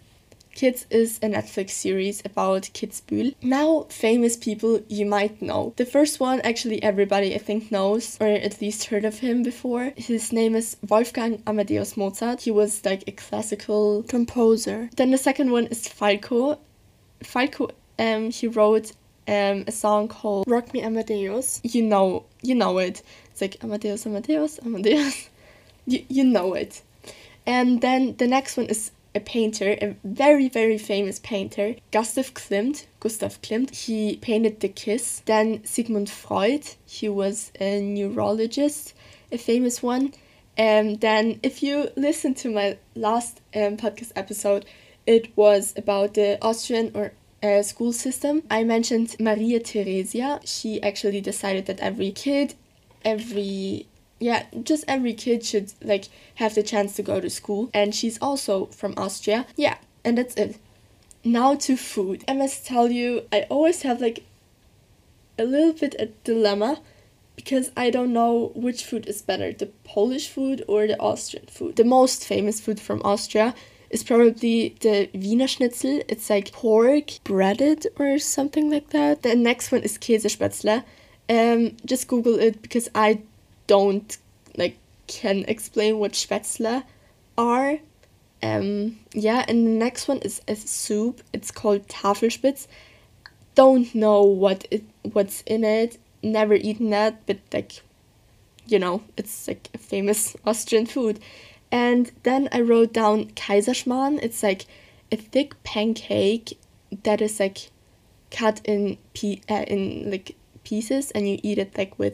Kitz 0.58 0.88
is 0.90 1.20
a 1.20 1.28
Netflix 1.28 1.70
series 1.70 2.24
about 2.26 2.64
Kitzbühel. 2.74 3.36
Now, 3.44 3.86
famous 3.90 4.36
people 4.36 4.82
you 4.90 5.06
might 5.06 5.40
know. 5.40 5.74
The 5.76 5.86
first 5.86 6.20
one, 6.20 6.42
actually, 6.42 6.82
everybody 6.82 7.36
I 7.36 7.38
think 7.38 7.72
knows, 7.72 8.18
or 8.20 8.26
at 8.26 8.60
least 8.60 8.86
heard 8.86 9.06
of 9.06 9.20
him 9.20 9.44
before. 9.44 9.94
His 9.96 10.34
name 10.34 10.56
is 10.56 10.76
Wolfgang 10.90 11.44
Amadeus 11.46 11.96
Mozart. 11.96 12.42
He 12.42 12.50
was 12.50 12.84
like 12.84 13.04
a 13.06 13.12
classical 13.12 14.02
composer. 14.02 14.90
Then 14.96 15.12
the 15.12 15.20
second 15.20 15.52
one 15.52 15.68
is 15.68 15.88
Falco. 15.88 16.58
Falco 17.22 17.70
um, 18.00 18.32
he 18.32 18.48
wrote 18.48 18.94
um, 19.28 19.64
a 19.68 19.72
song 19.72 20.08
called 20.08 20.48
Rock 20.48 20.74
Me 20.74 20.82
Amadeus. 20.82 21.62
You 21.64 21.84
know, 21.84 22.26
you 22.42 22.56
know 22.56 22.80
it. 22.80 23.04
It's 23.30 23.42
like 23.42 23.64
Amadeus, 23.64 24.08
Amadeus, 24.08 24.58
Amadeus. 24.66 25.30
you, 25.86 26.04
you 26.10 26.24
know 26.24 26.56
it. 26.56 26.82
And 27.46 27.80
then 27.80 28.18
the 28.18 28.28
next 28.28 28.58
one 28.58 28.66
is 28.66 28.92
a 29.18 29.20
painter, 29.20 29.76
a 29.82 29.96
very, 30.04 30.48
very 30.48 30.78
famous 30.78 31.20
painter, 31.20 31.76
Gustav 31.92 32.34
Klimt. 32.34 32.86
Gustav 33.00 33.42
Klimt. 33.42 33.70
He 33.76 34.18
painted 34.18 34.60
The 34.62 34.70
Kiss. 34.70 35.22
Then 35.26 35.66
Sigmund 35.66 36.10
Freud. 36.10 36.66
He 36.86 37.10
was 37.10 37.52
a 37.60 37.82
neurologist, 37.82 38.94
a 39.32 39.38
famous 39.38 39.84
one. 39.84 40.14
And 40.58 40.90
um, 40.90 40.96
then, 40.96 41.40
if 41.44 41.62
you 41.62 41.90
listen 41.96 42.34
to 42.36 42.50
my 42.50 42.78
last 42.96 43.42
um, 43.54 43.78
podcast 43.78 44.12
episode, 44.16 44.66
it 45.06 45.36
was 45.36 45.74
about 45.78 46.16
the 46.16 46.38
Austrian 46.42 46.92
or 46.96 47.14
uh, 47.44 47.62
school 47.62 47.94
system. 47.94 48.44
I 48.50 48.64
mentioned 48.64 49.16
Maria 49.20 49.60
Theresia. 49.60 50.42
She 50.46 50.82
actually 50.82 51.22
decided 51.22 51.68
that 51.68 51.80
every 51.80 52.12
kid, 52.12 52.56
every 53.06 53.88
yeah, 54.20 54.46
just 54.64 54.84
every 54.88 55.14
kid 55.14 55.46
should 55.46 55.74
like 55.82 56.06
have 56.36 56.56
the 56.56 56.64
chance 56.64 56.96
to 56.96 57.04
go 57.04 57.20
to 57.20 57.30
school. 57.30 57.70
And 57.74 57.94
she's 57.94 58.18
also 58.20 58.66
from 58.68 58.94
Austria. 58.98 59.46
Yeah, 59.56 59.78
and 60.04 60.18
that's 60.18 60.36
it. 60.36 60.58
Now 61.24 61.56
to 61.56 61.76
food. 61.76 62.24
I 62.28 62.34
must 62.34 62.66
tell 62.66 62.90
you, 62.92 63.24
I 63.32 63.46
always 63.50 63.82
have 63.82 64.02
like 64.02 64.24
a 65.38 65.44
little 65.44 65.74
bit 65.74 65.96
a 66.00 66.08
dilemma 66.24 66.82
because 67.36 67.72
I 67.78 67.90
don't 67.92 68.14
know 68.14 68.52
which 68.56 68.84
food 68.84 69.08
is 69.08 69.22
better, 69.22 69.54
the 69.54 69.68
Polish 69.84 70.28
food 70.28 70.64
or 70.68 70.88
the 70.88 71.00
Austrian 71.00 71.46
food. 71.46 71.76
The 71.76 71.84
most 71.84 72.26
famous 72.26 72.60
food 72.60 72.80
from 72.80 73.02
Austria 73.04 73.54
is 73.90 74.04
probably 74.04 74.76
the 74.82 75.10
Wiener 75.14 75.48
Schnitzel. 75.48 76.02
It's 76.08 76.30
like 76.30 76.52
pork 76.52 77.24
breaded 77.24 77.88
or 77.98 78.18
something 78.18 78.72
like 78.72 78.90
that. 78.90 79.22
The 79.22 79.36
next 79.36 79.72
one 79.72 79.82
is 79.82 79.98
Käsespätzle. 79.98 80.84
Um, 81.30 81.78
just 81.86 82.08
Google 82.08 82.40
it 82.40 82.62
because 82.62 82.90
I 82.96 83.22
don't 83.68 84.18
like 84.56 84.78
can 85.08 85.46
explain 85.48 86.00
what 86.00 86.14
Spätzle 86.14 86.84
are. 87.38 87.80
Um, 88.42 89.00
yeah, 89.14 89.46
and 89.48 89.66
the 89.66 89.72
next 89.72 90.08
one 90.08 90.20
is 90.20 90.42
a 90.48 90.56
soup. 90.56 91.22
It's 91.34 91.52
called 91.52 91.88
Tafelspitz. 91.88 92.68
Don't 93.56 93.94
know 93.96 94.22
what 94.24 94.68
it 94.70 94.84
what's 95.04 95.42
in 95.42 95.64
it. 95.64 95.98
Never 96.22 96.54
eaten 96.56 96.90
that, 96.92 97.26
but 97.26 97.40
like, 97.54 97.82
you 98.68 98.80
know, 98.80 99.04
it's 99.16 99.48
like 99.48 99.70
a 99.74 99.78
famous 99.78 100.36
Austrian 100.46 100.86
food. 100.86 101.20
And 101.72 102.12
then 102.24 102.48
I 102.52 102.62
wrote 102.62 102.94
down 102.94 103.26
Kaiserschmarrn. 103.32 104.20
It's 104.22 104.42
like 104.42 104.66
a 105.12 105.18
thick 105.18 105.62
pancake 105.64 106.58
that 107.04 107.22
is 107.22 107.40
like 107.40 107.70
cut 108.32 108.62
in 108.66 108.98
pe- 109.14 109.42
uh, 109.50 109.66
in 109.68 110.12
like 110.12 110.36
pieces 110.64 111.12
and 111.12 111.28
you 111.28 111.40
eat 111.44 111.58
it 111.58 111.78
like 111.78 111.98
with 111.98 112.14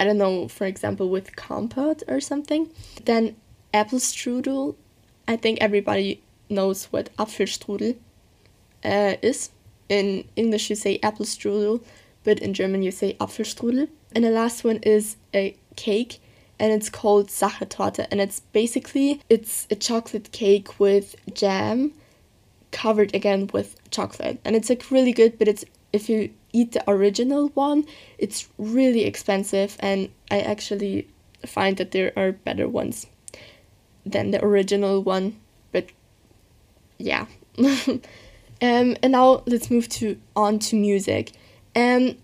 I 0.00 0.04
don't 0.04 0.18
know, 0.18 0.48
for 0.48 0.66
example, 0.66 1.10
with 1.10 1.36
compote 1.36 2.02
or 2.08 2.20
something. 2.20 2.70
Then 3.04 3.36
apple 3.74 3.98
strudel. 3.98 4.76
I 5.28 5.36
think 5.36 5.58
everybody 5.60 6.22
knows 6.48 6.86
what 6.86 7.14
Apfelstrudel 7.16 7.96
uh, 8.82 9.14
is. 9.22 9.50
In 9.88 10.24
English, 10.36 10.70
you 10.70 10.76
say 10.76 10.98
apple 11.02 11.26
strudel, 11.26 11.82
but 12.24 12.38
in 12.38 12.54
German, 12.54 12.82
you 12.82 12.90
say 12.90 13.14
Apfelstrudel. 13.14 13.88
And 14.14 14.24
the 14.24 14.30
last 14.30 14.64
one 14.64 14.78
is 14.78 15.16
a 15.34 15.56
cake 15.76 16.20
and 16.60 16.72
it's 16.72 16.90
called 16.90 17.28
Sachertorte 17.28 18.06
and 18.10 18.20
it's 18.20 18.40
basically 18.40 19.20
it's 19.28 19.66
a 19.70 19.74
chocolate 19.74 20.30
cake 20.30 20.78
with 20.78 21.16
jam 21.32 21.92
covered 22.70 23.14
again 23.14 23.48
with 23.52 23.76
chocolate 23.90 24.38
and 24.44 24.54
it's 24.54 24.68
like 24.68 24.90
really 24.90 25.12
good 25.12 25.38
but 25.38 25.48
it's 25.48 25.64
if 25.92 26.08
you 26.08 26.30
eat 26.52 26.72
the 26.72 26.90
original 26.90 27.48
one 27.48 27.84
it's 28.18 28.48
really 28.58 29.04
expensive 29.04 29.76
and 29.80 30.08
I 30.30 30.40
actually 30.40 31.08
find 31.46 31.76
that 31.78 31.92
there 31.92 32.12
are 32.16 32.32
better 32.32 32.68
ones 32.68 33.06
than 34.04 34.30
the 34.30 34.44
original 34.44 35.02
one 35.02 35.36
but 35.72 35.86
yeah 36.98 37.26
um, 37.58 38.00
and 38.60 39.12
now 39.12 39.42
let's 39.46 39.70
move 39.70 39.88
to 39.88 40.18
on 40.36 40.58
to 40.58 40.76
music 40.76 41.32
um 41.76 42.16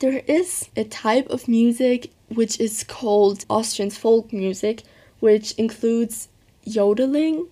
there 0.00 0.22
is 0.26 0.68
a 0.76 0.84
type 0.84 1.28
of 1.30 1.48
music 1.48 2.10
which 2.28 2.60
is 2.60 2.84
called 2.84 3.44
Austrian 3.50 3.90
folk 3.90 4.32
music, 4.32 4.82
which 5.20 5.52
includes 5.52 6.28
yodeling. 6.64 7.48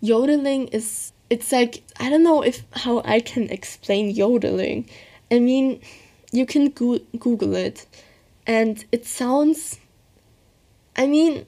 Yodeling 0.00 0.68
is 0.68 1.12
it's 1.30 1.52
like 1.52 1.82
I 1.98 2.10
don't 2.10 2.24
know 2.24 2.42
if 2.42 2.62
how 2.72 3.02
I 3.04 3.20
can 3.20 3.48
explain 3.48 4.10
yodeling. 4.10 4.88
I 5.32 5.38
mean, 5.40 5.80
you 6.32 6.46
can 6.46 6.70
go- 6.70 7.00
Google 7.18 7.54
it, 7.56 7.86
and 8.46 8.84
it 8.92 9.06
sounds. 9.06 9.78
I 10.96 11.06
mean, 11.06 11.46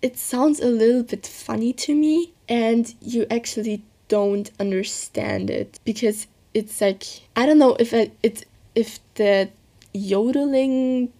it 0.00 0.16
sounds 0.16 0.60
a 0.60 0.66
little 0.68 1.02
bit 1.02 1.26
funny 1.26 1.72
to 1.72 1.94
me, 1.94 2.32
and 2.48 2.94
you 3.00 3.26
actually 3.30 3.82
don't 4.08 4.50
understand 4.58 5.50
it 5.50 5.78
because 5.84 6.26
it's 6.54 6.80
like 6.80 7.04
I 7.36 7.44
don't 7.46 7.58
know 7.58 7.76
if 7.78 7.92
it, 7.92 8.16
it 8.22 8.44
if 8.74 9.00
the 9.14 9.50
yodeling 9.92 11.12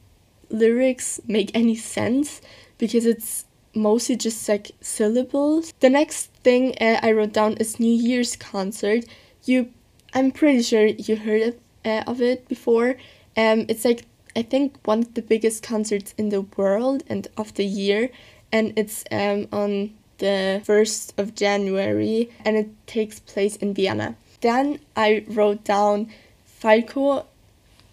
lyrics 0.50 1.20
make 1.26 1.50
any 1.54 1.76
sense 1.76 2.40
because 2.78 3.06
it's 3.06 3.44
mostly 3.74 4.16
just 4.16 4.48
like 4.48 4.72
syllables. 4.80 5.74
The 5.80 5.90
next 5.90 6.30
thing 6.44 6.74
uh, 6.80 7.00
I 7.02 7.12
wrote 7.12 7.32
down 7.32 7.54
is 7.54 7.80
New 7.80 7.92
Year's 7.92 8.36
concert. 8.36 9.04
You, 9.44 9.70
I'm 10.18 10.32
pretty 10.32 10.62
sure 10.62 10.84
you 10.84 11.14
heard 11.14 11.42
of, 11.42 11.54
uh, 11.84 12.02
of 12.10 12.20
it 12.20 12.48
before. 12.48 12.96
Um, 13.36 13.66
it's 13.68 13.84
like 13.84 14.02
I 14.34 14.42
think 14.42 14.76
one 14.82 14.98
of 14.98 15.14
the 15.14 15.22
biggest 15.22 15.62
concerts 15.62 16.12
in 16.18 16.30
the 16.30 16.40
world 16.40 17.04
and 17.08 17.28
of 17.36 17.54
the 17.54 17.64
year, 17.64 18.10
and 18.50 18.72
it's 18.76 19.04
um 19.12 19.46
on 19.52 19.94
the 20.18 20.60
first 20.64 21.14
of 21.16 21.36
January, 21.36 22.30
and 22.44 22.56
it 22.56 22.68
takes 22.88 23.20
place 23.20 23.54
in 23.54 23.74
Vienna. 23.74 24.16
Then 24.40 24.80
I 24.96 25.24
wrote 25.28 25.62
down 25.62 26.08
Falco. 26.44 27.26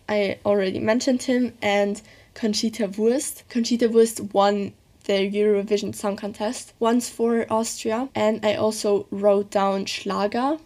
I 0.10 0.40
already 0.44 0.80
mentioned 0.80 1.22
him 1.24 1.54
and 1.62 2.02
Conchita 2.34 2.88
Wurst. 2.88 3.44
Conchita 3.50 3.88
Wurst 3.88 4.34
won 4.34 4.74
the 5.04 5.30
Eurovision 5.32 5.94
Song 5.94 6.16
Contest 6.16 6.74
once 6.80 7.08
for 7.08 7.46
Austria, 7.52 8.10
and 8.16 8.44
I 8.44 8.56
also 8.56 9.06
wrote 9.12 9.52
down 9.52 9.86
Schlager, 9.86 10.58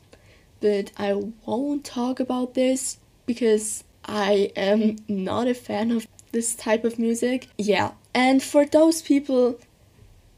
but 0.60 0.92
I 0.98 1.14
won't 1.46 1.84
talk 1.84 2.20
about 2.20 2.54
this 2.54 2.98
because 3.26 3.84
I 4.06 4.52
am 4.56 4.98
not 5.08 5.48
a 5.48 5.54
fan 5.54 5.92
of 5.92 6.08
this 6.32 6.56
type 6.56 6.84
of 6.84 7.00
music. 7.00 7.48
Yeah, 7.58 7.92
and 8.14 8.42
for 8.42 8.66
those 8.66 9.02
people 9.02 9.60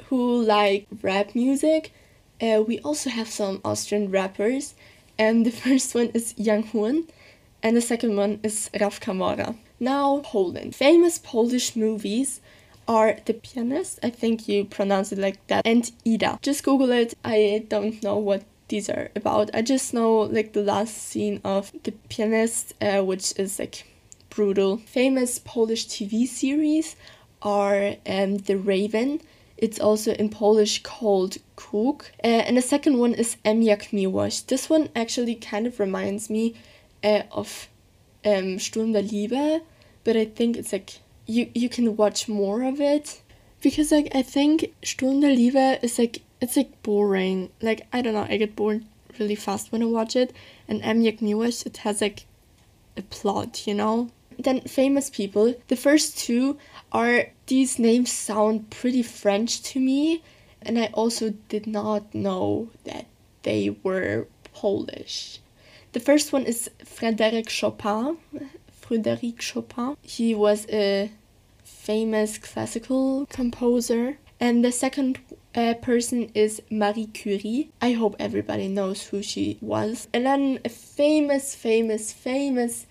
who 0.05 0.41
like 0.41 0.87
rap 1.01 1.35
music, 1.35 1.93
uh, 2.41 2.61
we 2.65 2.79
also 2.79 3.09
have 3.09 3.27
some 3.29 3.61
Austrian 3.63 4.11
rappers, 4.11 4.75
and 5.17 5.45
the 5.45 5.51
first 5.63 5.95
one 5.95 6.09
is 6.13 6.33
Yung 6.37 6.63
Hurn, 6.63 7.07
and 7.63 7.77
the 7.77 7.81
second 7.81 8.15
one 8.15 8.39
is 8.43 8.69
Raf 8.79 8.99
Camora. 8.99 9.55
Now, 9.79 10.21
Poland. 10.23 10.75
Famous 10.75 11.17
Polish 11.17 11.75
movies 11.75 12.41
are 12.87 13.17
The 13.25 13.33
Pianist, 13.33 13.99
I 14.03 14.09
think 14.09 14.47
you 14.47 14.65
pronounce 14.65 15.11
it 15.11 15.17
like 15.17 15.45
that, 15.47 15.65
and 15.65 15.89
Ida. 16.05 16.39
Just 16.41 16.63
Google 16.63 16.91
it, 16.91 17.13
I 17.23 17.65
don't 17.69 18.01
know 18.03 18.17
what 18.17 18.43
these 18.71 18.89
are 18.89 19.11
about. 19.15 19.51
I 19.53 19.61
just 19.61 19.93
know 19.93 20.21
like 20.21 20.53
the 20.53 20.63
last 20.63 20.97
scene 20.97 21.41
of 21.43 21.71
The 21.83 21.91
Pianist, 22.09 22.73
uh, 22.81 23.03
which 23.03 23.37
is 23.37 23.59
like 23.59 23.85
brutal. 24.29 24.77
Famous 24.77 25.37
Polish 25.37 25.87
TV 25.87 26.25
series 26.25 26.95
are 27.43 27.95
um, 28.07 28.37
The 28.37 28.57
Raven. 28.57 29.21
It's 29.57 29.79
also 29.79 30.13
in 30.13 30.29
Polish 30.29 30.81
called 30.81 31.37
Kruk. 31.55 32.05
Uh, 32.23 32.41
and 32.47 32.57
the 32.57 32.61
second 32.63 32.97
one 32.97 33.13
is 33.13 33.37
M 33.45 33.61
jak 33.61 33.91
Miłość. 33.91 34.47
This 34.47 34.69
one 34.69 34.89
actually 34.95 35.35
kind 35.35 35.67
of 35.67 35.79
reminds 35.79 36.29
me 36.29 36.55
uh, 37.03 37.23
of 37.31 37.67
um, 38.25 38.57
Sturm 38.57 38.93
der 38.93 39.03
Liebe, 39.03 39.61
but 40.03 40.15
I 40.15 40.25
think 40.25 40.57
it's 40.57 40.71
like 40.71 40.99
you 41.27 41.51
you 41.53 41.69
can 41.69 41.97
watch 41.97 42.27
more 42.27 42.63
of 42.63 42.79
it 42.79 43.21
because 43.61 43.91
like 43.91 44.15
I 44.15 44.23
think 44.23 44.73
Sturm 44.83 45.19
der 45.19 45.35
Liebe 45.35 45.79
is 45.83 45.99
like 45.99 46.21
it's 46.41 46.57
like 46.57 46.81
boring. 46.83 47.51
Like 47.61 47.87
I 47.93 48.01
don't 48.01 48.13
know, 48.13 48.27
I 48.27 48.37
get 48.37 48.55
bored 48.55 48.83
really 49.19 49.35
fast 49.35 49.71
when 49.71 49.83
I 49.83 49.85
watch 49.85 50.15
it. 50.15 50.33
And 50.67 50.81
M 50.83 51.01
jak 51.01 51.19
Miłość, 51.19 51.65
it 51.65 51.77
has 51.77 52.01
like 52.01 52.25
a 52.97 53.01
plot, 53.03 53.67
you 53.67 53.73
know. 53.73 54.09
Then 54.39 54.61
famous 54.61 55.09
people. 55.09 55.55
The 55.67 55.75
first 55.75 56.17
two 56.17 56.57
are 56.91 57.27
these 57.47 57.77
names 57.77 58.11
sound 58.11 58.69
pretty 58.69 59.03
French 59.03 59.61
to 59.63 59.79
me, 59.79 60.23
and 60.61 60.79
I 60.79 60.87
also 60.93 61.33
did 61.49 61.67
not 61.67 62.13
know 62.15 62.69
that 62.85 63.05
they 63.43 63.75
were 63.83 64.27
Polish. 64.53 65.39
The 65.93 65.99
first 65.99 66.31
one 66.31 66.43
is 66.45 66.69
Frédéric 66.83 67.49
Chopin. 67.49 68.17
Frédéric 68.81 69.41
Chopin. 69.41 69.97
He 70.01 70.33
was 70.33 70.65
a 70.69 71.11
famous 71.63 72.37
classical 72.37 73.25
composer. 73.27 74.17
And 74.39 74.63
the 74.63 74.71
second 74.71 75.19
uh, 75.55 75.73
person 75.75 76.29
is 76.33 76.61
Marie 76.69 77.07
Curie. 77.07 77.71
I 77.81 77.91
hope 77.91 78.15
everybody 78.19 78.67
knows 78.67 79.03
who 79.03 79.21
she 79.21 79.57
was. 79.61 80.07
And 80.13 80.25
then 80.25 80.59
a 80.63 80.69
famous, 80.69 81.55
famous, 81.55 82.13
famous 82.13 82.85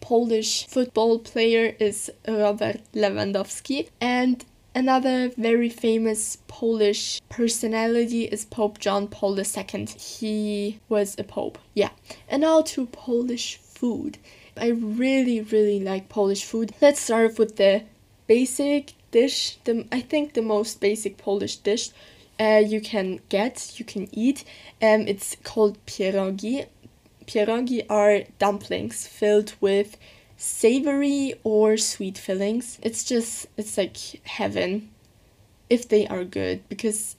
Polish 0.00 0.66
football 0.66 1.18
player 1.18 1.74
is 1.78 2.10
Robert 2.26 2.80
Lewandowski. 2.94 3.88
And 4.00 4.44
another 4.74 5.30
very 5.36 5.68
famous 5.68 6.38
Polish 6.48 7.20
personality 7.28 8.24
is 8.24 8.44
Pope 8.44 8.78
John 8.78 9.08
Paul 9.08 9.38
II. 9.38 9.86
He 9.86 10.78
was 10.88 11.16
a 11.18 11.24
pope. 11.24 11.58
Yeah. 11.74 11.90
And 12.28 12.42
now 12.42 12.62
to 12.62 12.86
Polish 12.86 13.56
food. 13.56 14.18
I 14.56 14.68
really, 14.68 15.40
really 15.40 15.80
like 15.80 16.08
Polish 16.08 16.44
food. 16.44 16.72
Let's 16.80 17.00
start 17.00 17.32
off 17.32 17.38
with 17.38 17.56
the 17.56 17.84
basic 18.26 18.92
dish. 19.10 19.58
The 19.64 19.86
I 19.92 20.00
think 20.00 20.34
the 20.34 20.42
most 20.42 20.80
basic 20.80 21.16
Polish 21.16 21.56
dish 21.56 21.90
uh, 22.38 22.62
you 22.64 22.80
can 22.80 23.20
get, 23.28 23.78
you 23.78 23.84
can 23.84 24.08
eat. 24.12 24.44
Um, 24.80 25.06
it's 25.06 25.36
called 25.44 25.84
pierogi. 25.86 26.66
Pierogi 27.26 27.84
are 27.88 28.22
dumplings 28.38 29.06
filled 29.06 29.52
with 29.60 29.96
savory 30.36 31.34
or 31.44 31.76
sweet 31.76 32.16
fillings. 32.16 32.78
It's 32.82 33.04
just 33.04 33.46
it's 33.56 33.76
like 33.76 33.98
heaven 34.24 34.90
if 35.68 35.88
they 35.88 36.06
are 36.08 36.24
good 36.24 36.68
because 36.68 37.16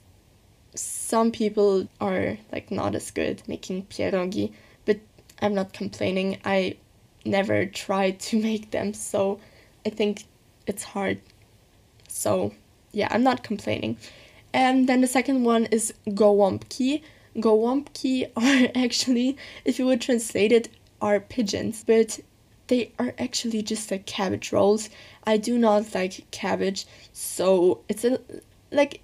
some 0.74 1.30
people 1.30 1.88
are 2.00 2.38
like 2.50 2.70
not 2.70 2.94
as 2.94 3.10
good 3.10 3.42
making 3.46 3.84
pierogi, 3.86 4.52
but 4.84 4.98
I'm 5.40 5.54
not 5.54 5.72
complaining. 5.72 6.38
I 6.44 6.76
never 7.24 7.66
tried 7.66 8.20
to 8.20 8.40
make 8.48 8.70
them, 8.70 8.94
so 8.94 9.40
I 9.86 9.90
think 9.90 10.24
it's 10.66 10.82
hard. 10.82 11.20
So 12.22 12.52
yeah, 12.92 13.08
I'm 13.10 13.24
not 13.24 13.42
complaining. 13.42 13.96
And 14.54 14.88
then 14.88 15.00
the 15.00 15.06
second 15.06 15.44
one 15.44 15.64
is 15.66 15.92
gołąbki. 16.06 17.02
Gołąbki 17.36 18.26
are 18.36 18.70
actually, 18.74 19.36
if 19.64 19.78
you 19.78 19.86
would 19.86 20.00
translate 20.00 20.52
it, 20.52 20.68
are 21.00 21.18
pigeons, 21.18 21.82
but 21.84 22.20
they 22.68 22.92
are 22.98 23.12
actually 23.18 23.62
just 23.62 23.90
like 23.90 24.06
cabbage 24.06 24.52
rolls. 24.52 24.88
I 25.26 25.36
do 25.36 25.58
not 25.58 25.94
like 25.94 26.30
cabbage, 26.30 26.86
so 27.12 27.80
it's 27.88 28.04
a 28.04 28.20
like 28.70 29.00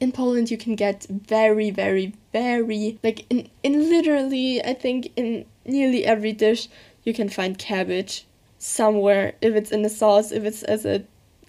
in 0.00 0.10
Poland 0.12 0.50
you 0.50 0.58
can 0.58 0.74
get 0.74 1.06
very 1.08 1.70
very 1.70 2.12
very 2.32 2.98
like 3.02 3.24
in 3.30 3.48
in 3.62 3.88
literally 3.88 4.62
I 4.62 4.74
think 4.74 5.12
in 5.16 5.46
nearly 5.64 6.04
every 6.04 6.32
dish 6.32 6.68
you 7.04 7.14
can 7.14 7.28
find 7.28 7.56
cabbage 7.56 8.26
somewhere 8.58 9.34
if 9.40 9.54
it's 9.54 9.70
in 9.70 9.84
a 9.84 9.88
sauce 9.88 10.32
if 10.32 10.44
it's 10.44 10.62
as 10.64 10.84
a 10.84 11.04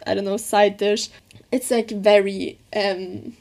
I 0.08 0.14
don't 0.14 0.26
know 0.26 0.38
side 0.38 0.78
dish. 0.78 1.10
It's 1.52 1.72
like 1.72 1.90
very 1.90 2.58
um 2.76 3.34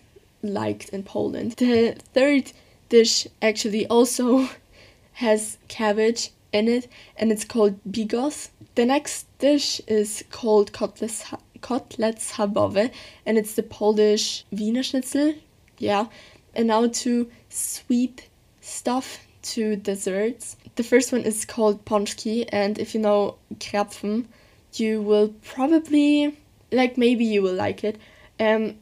liked 0.42 0.88
in 0.90 1.02
Poland. 1.02 1.52
The 1.52 1.96
third 2.14 2.52
dish 2.88 3.26
actually 3.40 3.86
also 3.86 4.48
has 5.14 5.58
cabbage 5.68 6.30
in 6.52 6.68
it 6.68 6.88
and 7.16 7.32
it's 7.32 7.44
called 7.44 7.78
bigos. 7.90 8.50
The 8.74 8.86
next 8.86 9.26
dish 9.38 9.80
is 9.86 10.24
called 10.30 10.72
kotlets 10.72 11.24
kotlets 11.60 12.32
schabowe 12.32 12.90
and 13.24 13.38
it's 13.38 13.54
the 13.54 13.62
Polish 13.62 14.44
Wiener 14.52 14.82
Schnitzel 14.82 15.34
yeah. 15.78 16.06
And 16.54 16.68
now 16.68 16.86
to 16.86 17.30
sweet 17.50 18.28
stuff 18.60 19.26
to 19.42 19.76
desserts. 19.76 20.56
The 20.76 20.82
first 20.82 21.12
one 21.12 21.22
is 21.22 21.44
called 21.44 21.84
pączki 21.84 22.48
and 22.50 22.78
if 22.78 22.94
you 22.94 23.00
know 23.00 23.36
krapfen 23.58 24.26
you 24.74 25.00
will 25.00 25.28
probably 25.42 26.36
like 26.72 26.96
maybe 26.96 27.24
you 27.24 27.42
will 27.42 27.54
like 27.54 27.84
it. 27.84 27.96
Um 28.40 28.76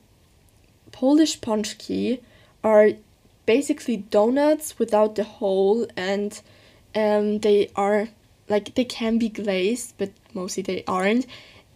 Polish 0.93 1.41
pączki 1.41 2.21
are 2.63 2.91
basically 3.47 3.97
donuts 3.97 4.79
without 4.79 5.17
the 5.17 5.25
hole 5.25 5.87
and 5.97 6.41
um 6.95 7.41
they 7.41 7.71
are 7.77 8.09
like 8.49 8.75
they 8.75 8.85
can 8.85 9.19
be 9.19 9.29
glazed 9.29 9.95
but 9.99 10.11
mostly 10.33 10.63
they 10.63 10.85
aren't. 10.87 11.27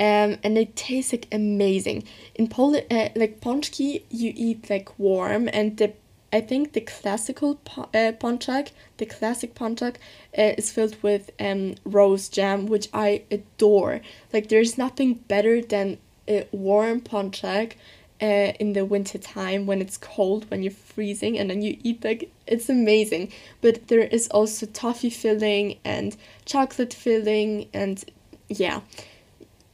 Um 0.00 0.38
and 0.42 0.56
they 0.56 0.66
taste 0.66 1.12
like 1.12 1.26
amazing. 1.32 2.04
In 2.34 2.48
Poland 2.48 2.86
uh, 2.90 3.08
like 3.14 3.40
pączki 3.40 4.02
you 4.10 4.32
eat 4.36 4.70
like 4.70 4.98
warm 4.98 5.48
and 5.52 5.76
the 5.76 5.92
I 6.32 6.40
think 6.40 6.72
the 6.72 6.80
classical 6.82 7.56
po- 7.64 7.88
uh, 7.94 8.12
pączek, 8.12 8.70
the 8.98 9.06
classic 9.06 9.54
pączek, 9.54 9.96
uh, 10.36 10.52
is 10.58 10.70
filled 10.70 11.02
with 11.02 11.30
um, 11.40 11.74
rose 11.84 12.28
jam, 12.28 12.66
which 12.66 12.88
I 12.92 13.22
adore. 13.30 14.00
Like 14.32 14.48
there's 14.48 14.76
nothing 14.76 15.14
better 15.14 15.62
than 15.62 15.98
a 16.28 16.46
warm 16.52 17.00
pączek 17.00 17.72
uh, 18.20 18.52
in 18.58 18.72
the 18.72 18.84
winter 18.84 19.18
time 19.18 19.66
when 19.66 19.80
it's 19.80 19.96
cold, 19.96 20.50
when 20.50 20.62
you're 20.62 20.72
freezing, 20.72 21.38
and 21.38 21.48
then 21.48 21.62
you 21.62 21.78
eat 21.82 22.04
like 22.04 22.30
it's 22.46 22.68
amazing. 22.68 23.32
But 23.60 23.88
there 23.88 24.00
is 24.00 24.28
also 24.28 24.66
toffee 24.66 25.10
filling 25.10 25.78
and 25.84 26.16
chocolate 26.44 26.92
filling, 26.92 27.68
and 27.72 28.04
yeah, 28.48 28.80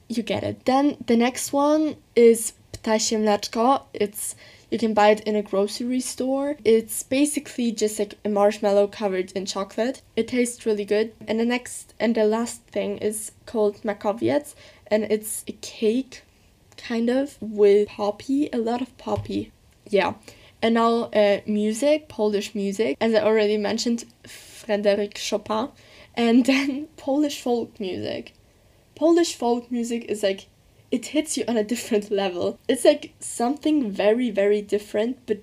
you 0.08 0.22
get 0.22 0.44
it. 0.44 0.64
Then 0.66 0.96
the 1.06 1.16
next 1.16 1.52
one 1.52 1.96
is 2.14 2.52
ptasie 2.72 3.18
mleczko. 3.18 3.82
It's 3.92 4.36
you 4.74 4.78
can 4.78 4.92
buy 4.92 5.10
it 5.10 5.20
in 5.20 5.36
a 5.36 5.42
grocery 5.42 6.00
store. 6.00 6.56
It's 6.64 7.04
basically 7.04 7.70
just 7.70 7.96
like 7.96 8.14
a 8.24 8.28
marshmallow 8.28 8.88
covered 8.88 9.30
in 9.30 9.46
chocolate. 9.46 10.02
It 10.16 10.26
tastes 10.26 10.66
really 10.66 10.84
good. 10.84 11.12
And 11.28 11.38
the 11.38 11.44
next 11.44 11.94
and 12.00 12.12
the 12.16 12.24
last 12.24 12.62
thing 12.62 12.98
is 12.98 13.30
called 13.46 13.82
makowiec, 13.82 14.52
and 14.88 15.04
it's 15.04 15.44
a 15.46 15.52
cake, 15.52 16.24
kind 16.76 17.08
of 17.08 17.38
with 17.40 17.86
poppy, 17.86 18.48
a 18.52 18.58
lot 18.58 18.82
of 18.82 18.98
poppy. 18.98 19.52
Yeah. 19.88 20.14
And 20.60 20.74
now 20.74 21.04
uh, 21.12 21.42
music, 21.46 22.08
Polish 22.08 22.52
music, 22.52 22.96
as 23.00 23.14
I 23.14 23.20
already 23.20 23.56
mentioned, 23.56 24.06
Frédéric 24.24 25.16
Chopin, 25.16 25.68
and 26.14 26.44
then 26.50 26.88
Polish 26.96 27.40
folk 27.40 27.78
music. 27.78 28.32
Polish 28.96 29.36
folk 29.36 29.70
music 29.70 30.06
is 30.06 30.24
like 30.24 30.48
it 30.94 31.06
hits 31.06 31.36
you 31.36 31.44
on 31.48 31.56
a 31.56 31.64
different 31.72 32.10
level. 32.10 32.58
It's 32.68 32.84
like 32.84 33.12
something 33.18 33.90
very, 33.90 34.30
very 34.30 34.62
different, 34.62 35.18
but 35.26 35.38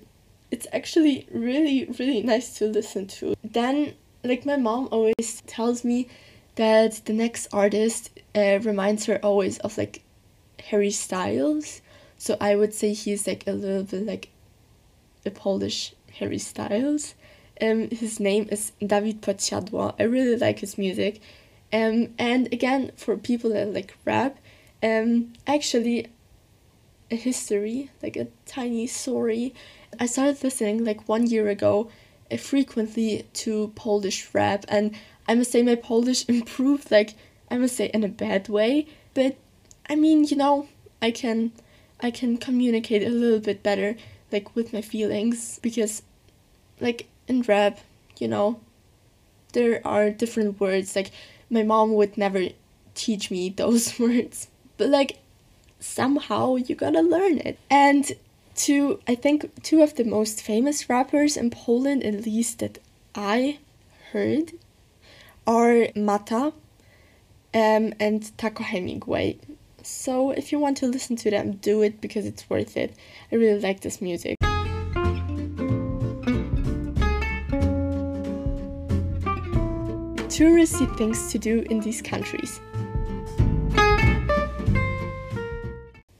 it's 0.50 0.66
actually 0.72 1.26
really, 1.30 1.84
really 1.98 2.22
nice 2.22 2.58
to 2.58 2.66
listen 2.66 3.06
to. 3.18 3.34
Then, 3.44 3.94
like, 4.24 4.46
my 4.46 4.56
mom 4.56 4.88
always 4.90 5.42
tells 5.46 5.84
me 5.84 6.08
that 6.54 7.04
the 7.04 7.12
next 7.12 7.48
artist 7.52 8.10
uh, 8.34 8.58
reminds 8.62 9.04
her 9.06 9.18
always 9.22 9.58
of 9.58 9.76
like 9.76 10.02
Harry 10.70 10.90
Styles. 10.90 11.82
So 12.16 12.36
I 12.40 12.54
would 12.56 12.72
say 12.72 12.94
he's 12.94 13.26
like 13.26 13.46
a 13.46 13.52
little 13.52 13.82
bit 13.82 14.06
like 14.06 14.28
a 15.26 15.30
Polish 15.30 15.94
Harry 16.18 16.38
Styles. 16.38 17.14
Um, 17.60 17.90
his 17.90 18.18
name 18.20 18.48
is 18.50 18.72
Dawid 18.80 19.20
Podsiadło. 19.20 19.94
I 19.98 20.04
really 20.04 20.36
like 20.36 20.60
his 20.60 20.78
music. 20.78 21.20
Um, 21.72 22.14
and 22.18 22.52
again, 22.52 22.92
for 22.96 23.16
people 23.16 23.50
that 23.50 23.72
like 23.72 23.96
rap, 24.04 24.38
um, 24.82 25.32
actually, 25.46 26.08
a 27.10 27.16
history, 27.16 27.90
like 28.02 28.16
a 28.16 28.28
tiny 28.46 28.86
story. 28.86 29.54
I 30.00 30.06
started 30.06 30.42
listening 30.42 30.84
like 30.84 31.08
one 31.08 31.26
year 31.26 31.48
ago 31.48 31.90
uh, 32.30 32.36
frequently 32.36 33.26
to 33.34 33.72
Polish 33.74 34.28
rap, 34.34 34.64
and 34.68 34.94
I 35.28 35.34
must 35.34 35.52
say 35.52 35.62
my 35.62 35.76
Polish 35.76 36.24
improved, 36.28 36.90
like, 36.90 37.14
I 37.50 37.58
must 37.58 37.76
say 37.76 37.90
in 37.92 38.02
a 38.02 38.08
bad 38.08 38.48
way, 38.48 38.86
but 39.14 39.36
I 39.88 39.94
mean, 39.94 40.24
you 40.24 40.36
know, 40.36 40.68
I 41.00 41.10
can 41.10 41.52
I 42.00 42.10
can 42.10 42.36
communicate 42.36 43.02
a 43.04 43.10
little 43.10 43.38
bit 43.38 43.62
better 43.62 43.96
like 44.32 44.56
with 44.56 44.72
my 44.72 44.82
feelings 44.82 45.60
because 45.62 46.02
like 46.80 47.06
in 47.28 47.42
rap, 47.42 47.78
you 48.18 48.26
know, 48.26 48.60
there 49.52 49.86
are 49.86 50.10
different 50.10 50.58
words. 50.58 50.96
Like 50.96 51.10
my 51.50 51.62
mom 51.62 51.94
would 51.94 52.16
never 52.16 52.48
teach 52.94 53.30
me 53.30 53.48
those 53.56 53.98
words 53.98 54.48
but 54.82 54.90
like 54.90 55.18
somehow 55.78 56.56
you 56.56 56.74
gotta 56.74 57.02
learn 57.02 57.38
it. 57.38 57.56
And 57.70 58.10
two, 58.56 58.98
I 59.06 59.14
think 59.14 59.62
two 59.62 59.80
of 59.80 59.94
the 59.94 60.02
most 60.02 60.42
famous 60.42 60.88
rappers 60.88 61.36
in 61.36 61.50
Poland, 61.50 62.02
at 62.02 62.26
least 62.26 62.58
that 62.58 62.78
I 63.14 63.58
heard, 64.10 64.54
are 65.46 65.86
Mata 65.94 66.52
um, 67.54 67.94
and 68.00 68.36
Taco 68.36 68.64
Hemingway. 68.64 69.38
So 69.84 70.32
if 70.32 70.50
you 70.50 70.58
want 70.58 70.78
to 70.78 70.88
listen 70.88 71.14
to 71.14 71.30
them, 71.30 71.52
do 71.52 71.82
it 71.82 72.00
because 72.00 72.26
it's 72.26 72.50
worth 72.50 72.76
it. 72.76 72.96
I 73.30 73.36
really 73.36 73.60
like 73.60 73.82
this 73.82 74.02
music. 74.02 74.36
Touristy 80.26 80.96
things 80.98 81.30
to 81.30 81.38
do 81.38 81.64
in 81.70 81.78
these 81.78 82.02
countries. 82.02 82.60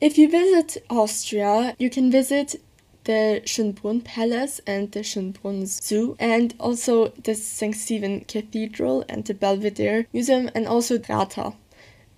If 0.02 0.18
you 0.18 0.28
visit 0.28 0.82
Austria, 0.90 1.76
you 1.78 1.88
can 1.88 2.10
visit 2.10 2.56
the 3.04 3.40
Schönbrunn 3.44 4.02
Palace 4.02 4.60
and 4.66 4.90
the 4.90 5.04
Schönbrunn 5.04 5.64
Zoo, 5.64 6.16
and 6.18 6.52
also 6.58 7.10
the 7.22 7.36
St. 7.36 7.76
Stephen 7.76 8.24
Cathedral 8.24 9.04
and 9.08 9.24
the 9.24 9.32
Belvedere 9.32 10.08
Museum, 10.12 10.50
and 10.56 10.66
also 10.66 10.98
Ratha. 11.08 11.52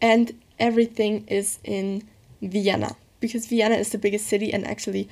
And 0.00 0.32
everything 0.58 1.26
is 1.28 1.58
in 1.62 2.04
Vienna 2.40 2.96
because 3.20 3.48
Vienna 3.48 3.74
is 3.74 3.90
the 3.90 3.98
biggest 3.98 4.28
city 4.28 4.50
and 4.50 4.66
actually, 4.66 5.10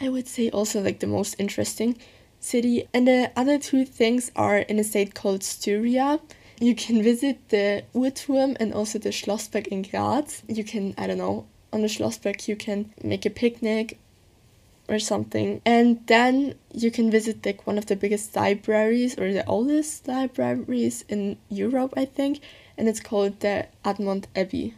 I 0.00 0.08
would 0.08 0.26
say, 0.26 0.48
also 0.48 0.80
like 0.80 1.00
the 1.00 1.06
most 1.06 1.36
interesting 1.38 1.98
city. 2.40 2.88
And 2.94 3.06
the 3.06 3.30
other 3.36 3.58
two 3.58 3.84
things 3.84 4.32
are 4.34 4.60
in 4.60 4.78
a 4.78 4.84
state 4.84 5.14
called 5.14 5.44
Styria. 5.44 6.20
You 6.60 6.74
can 6.74 7.02
visit 7.02 7.50
the 7.50 7.84
Uhrturm 7.94 8.56
and 8.58 8.72
also 8.72 8.98
the 8.98 9.10
Schlossberg 9.10 9.66
in 9.66 9.82
Graz. 9.82 10.42
You 10.48 10.64
can, 10.64 10.94
I 10.96 11.06
don't 11.06 11.18
know, 11.18 11.44
on 11.76 11.82
the 11.82 11.88
Schlossberg 11.88 12.48
you 12.48 12.56
can 12.56 12.90
make 13.02 13.26
a 13.26 13.30
picnic 13.30 13.98
or 14.88 14.98
something. 14.98 15.60
And 15.64 16.00
then 16.06 16.54
you 16.72 16.90
can 16.90 17.10
visit 17.10 17.44
like 17.44 17.66
one 17.66 17.76
of 17.76 17.86
the 17.86 17.96
biggest 17.96 18.34
libraries 18.34 19.18
or 19.18 19.32
the 19.32 19.46
oldest 19.46 20.08
libraries 20.08 21.04
in 21.08 21.36
Europe 21.50 21.92
I 21.96 22.06
think 22.06 22.40
and 22.78 22.88
it's 22.88 23.00
called 23.00 23.40
the 23.40 23.66
Admont 23.84 24.24
Abbey. 24.34 24.74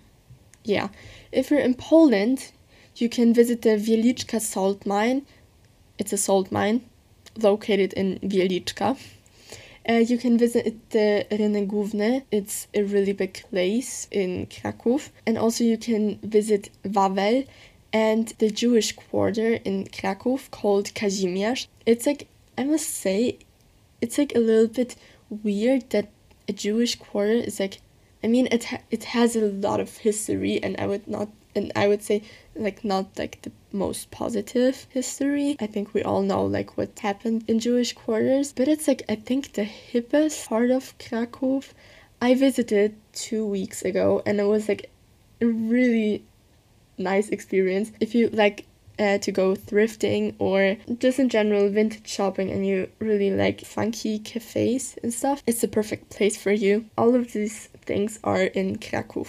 Yeah. 0.64 0.88
If 1.30 1.50
you're 1.50 1.60
in 1.60 1.74
Poland 1.74 2.50
you 2.96 3.08
can 3.08 3.32
visit 3.32 3.62
the 3.62 3.76
Wieliczka 3.86 4.40
salt 4.40 4.84
mine. 4.84 5.22
It's 5.98 6.12
a 6.12 6.18
salt 6.18 6.50
mine 6.50 6.80
located 7.36 7.92
in 7.92 8.18
Wieliczka 8.22 8.96
uh, 9.88 9.94
you 9.94 10.18
can 10.18 10.36
visit 10.36 10.90
the 10.90 11.26
Rynek 11.30 11.66
Główny. 11.66 12.22
It's 12.30 12.68
a 12.74 12.82
really 12.82 13.12
big 13.12 13.42
place 13.50 14.06
in 14.10 14.46
Krakow. 14.46 15.00
And 15.26 15.38
also 15.38 15.64
you 15.64 15.78
can 15.78 16.18
visit 16.22 16.70
Wawel 16.84 17.46
and 17.92 18.28
the 18.38 18.50
Jewish 18.50 18.92
quarter 18.92 19.54
in 19.64 19.86
Krakow 19.86 20.38
called 20.50 20.94
Kazimierz. 20.94 21.66
It's 21.86 22.06
like, 22.06 22.28
I 22.58 22.64
must 22.64 22.90
say, 22.90 23.38
it's 24.00 24.18
like 24.18 24.34
a 24.34 24.40
little 24.40 24.68
bit 24.68 24.96
weird 25.30 25.88
that 25.90 26.08
a 26.48 26.52
Jewish 26.52 26.96
quarter 26.96 27.32
is 27.32 27.58
like, 27.58 27.80
I 28.22 28.26
mean, 28.26 28.48
it, 28.50 28.64
ha- 28.64 28.82
it 28.90 29.04
has 29.04 29.36
a 29.36 29.40
lot 29.40 29.80
of 29.80 29.96
history 29.98 30.62
and 30.62 30.76
I 30.78 30.86
would 30.86 31.08
not, 31.08 31.28
and 31.58 31.72
I 31.76 31.88
would 31.88 32.02
say 32.02 32.22
like 32.54 32.84
not 32.84 33.18
like 33.18 33.42
the 33.42 33.52
most 33.72 34.10
positive 34.10 34.86
history. 34.90 35.56
I 35.60 35.66
think 35.66 35.92
we 35.92 36.02
all 36.02 36.22
know 36.22 36.44
like 36.44 36.78
what 36.78 36.98
happened 37.00 37.44
in 37.48 37.58
Jewish 37.58 37.92
quarters, 37.92 38.52
but 38.52 38.68
it's 38.68 38.88
like 38.88 39.02
I 39.08 39.16
think 39.16 39.52
the 39.52 39.66
hippest 39.66 40.48
part 40.48 40.70
of 40.70 40.96
Krakow. 40.98 41.62
I 42.20 42.34
visited 42.34 42.96
two 43.12 43.44
weeks 43.46 43.82
ago 43.82 44.22
and 44.24 44.40
it 44.40 44.44
was 44.44 44.68
like 44.68 44.90
a 45.40 45.46
really 45.46 46.24
nice 46.96 47.28
experience. 47.28 47.92
If 48.00 48.14
you 48.14 48.28
like 48.30 48.66
uh, 48.98 49.18
to 49.18 49.30
go 49.30 49.54
thrifting 49.54 50.34
or 50.38 50.76
just 50.98 51.18
in 51.18 51.28
general 51.28 51.70
vintage 51.70 52.08
shopping 52.08 52.50
and 52.50 52.66
you 52.66 52.88
really 52.98 53.30
like 53.30 53.60
funky 53.60 54.18
cafes 54.18 54.96
and 55.02 55.14
stuff, 55.14 55.42
it's 55.46 55.60
the 55.60 55.68
perfect 55.68 56.10
place 56.10 56.36
for 56.36 56.52
you. 56.52 56.86
All 56.96 57.14
of 57.14 57.32
these 57.32 57.68
things 57.84 58.18
are 58.24 58.42
in 58.42 58.78
Krakow. 58.78 59.26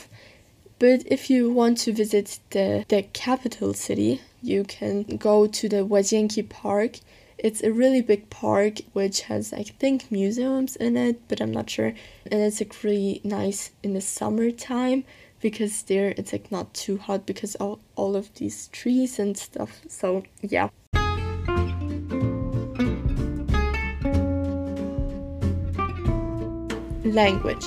But 0.79 1.03
if 1.05 1.29
you 1.29 1.51
want 1.51 1.77
to 1.79 1.91
visit 1.91 2.39
the, 2.51 2.85
the 2.87 3.03
capital 3.03 3.73
city, 3.73 4.21
you 4.41 4.63
can 4.63 5.03
go 5.03 5.45
to 5.45 5.67
the 5.67 5.85
Łazienki 5.85 6.47
Park. 6.47 6.99
It's 7.37 7.61
a 7.61 7.73
really 7.73 8.01
big 8.01 8.29
park 8.29 8.79
which 8.93 9.23
has, 9.23 9.51
I 9.51 9.63
think, 9.63 10.09
museums 10.09 10.77
in 10.77 10.95
it, 10.95 11.27
but 11.27 11.41
I'm 11.41 11.51
not 11.51 11.69
sure. 11.69 11.93
And 12.31 12.41
it's 12.41 12.61
like 12.61 12.81
really 12.81 13.19
nice 13.25 13.71
in 13.83 13.93
the 13.93 13.99
summertime 13.99 15.03
because 15.41 15.83
there 15.83 16.13
it's 16.15 16.31
like 16.31 16.49
not 16.49 16.73
too 16.73 16.97
hot 16.97 17.25
because 17.25 17.55
of 17.55 17.79
all 17.97 18.15
of 18.15 18.33
these 18.35 18.67
trees 18.69 19.19
and 19.19 19.37
stuff. 19.37 19.81
So, 19.89 20.23
yeah. 20.41 20.69
Language. 27.03 27.65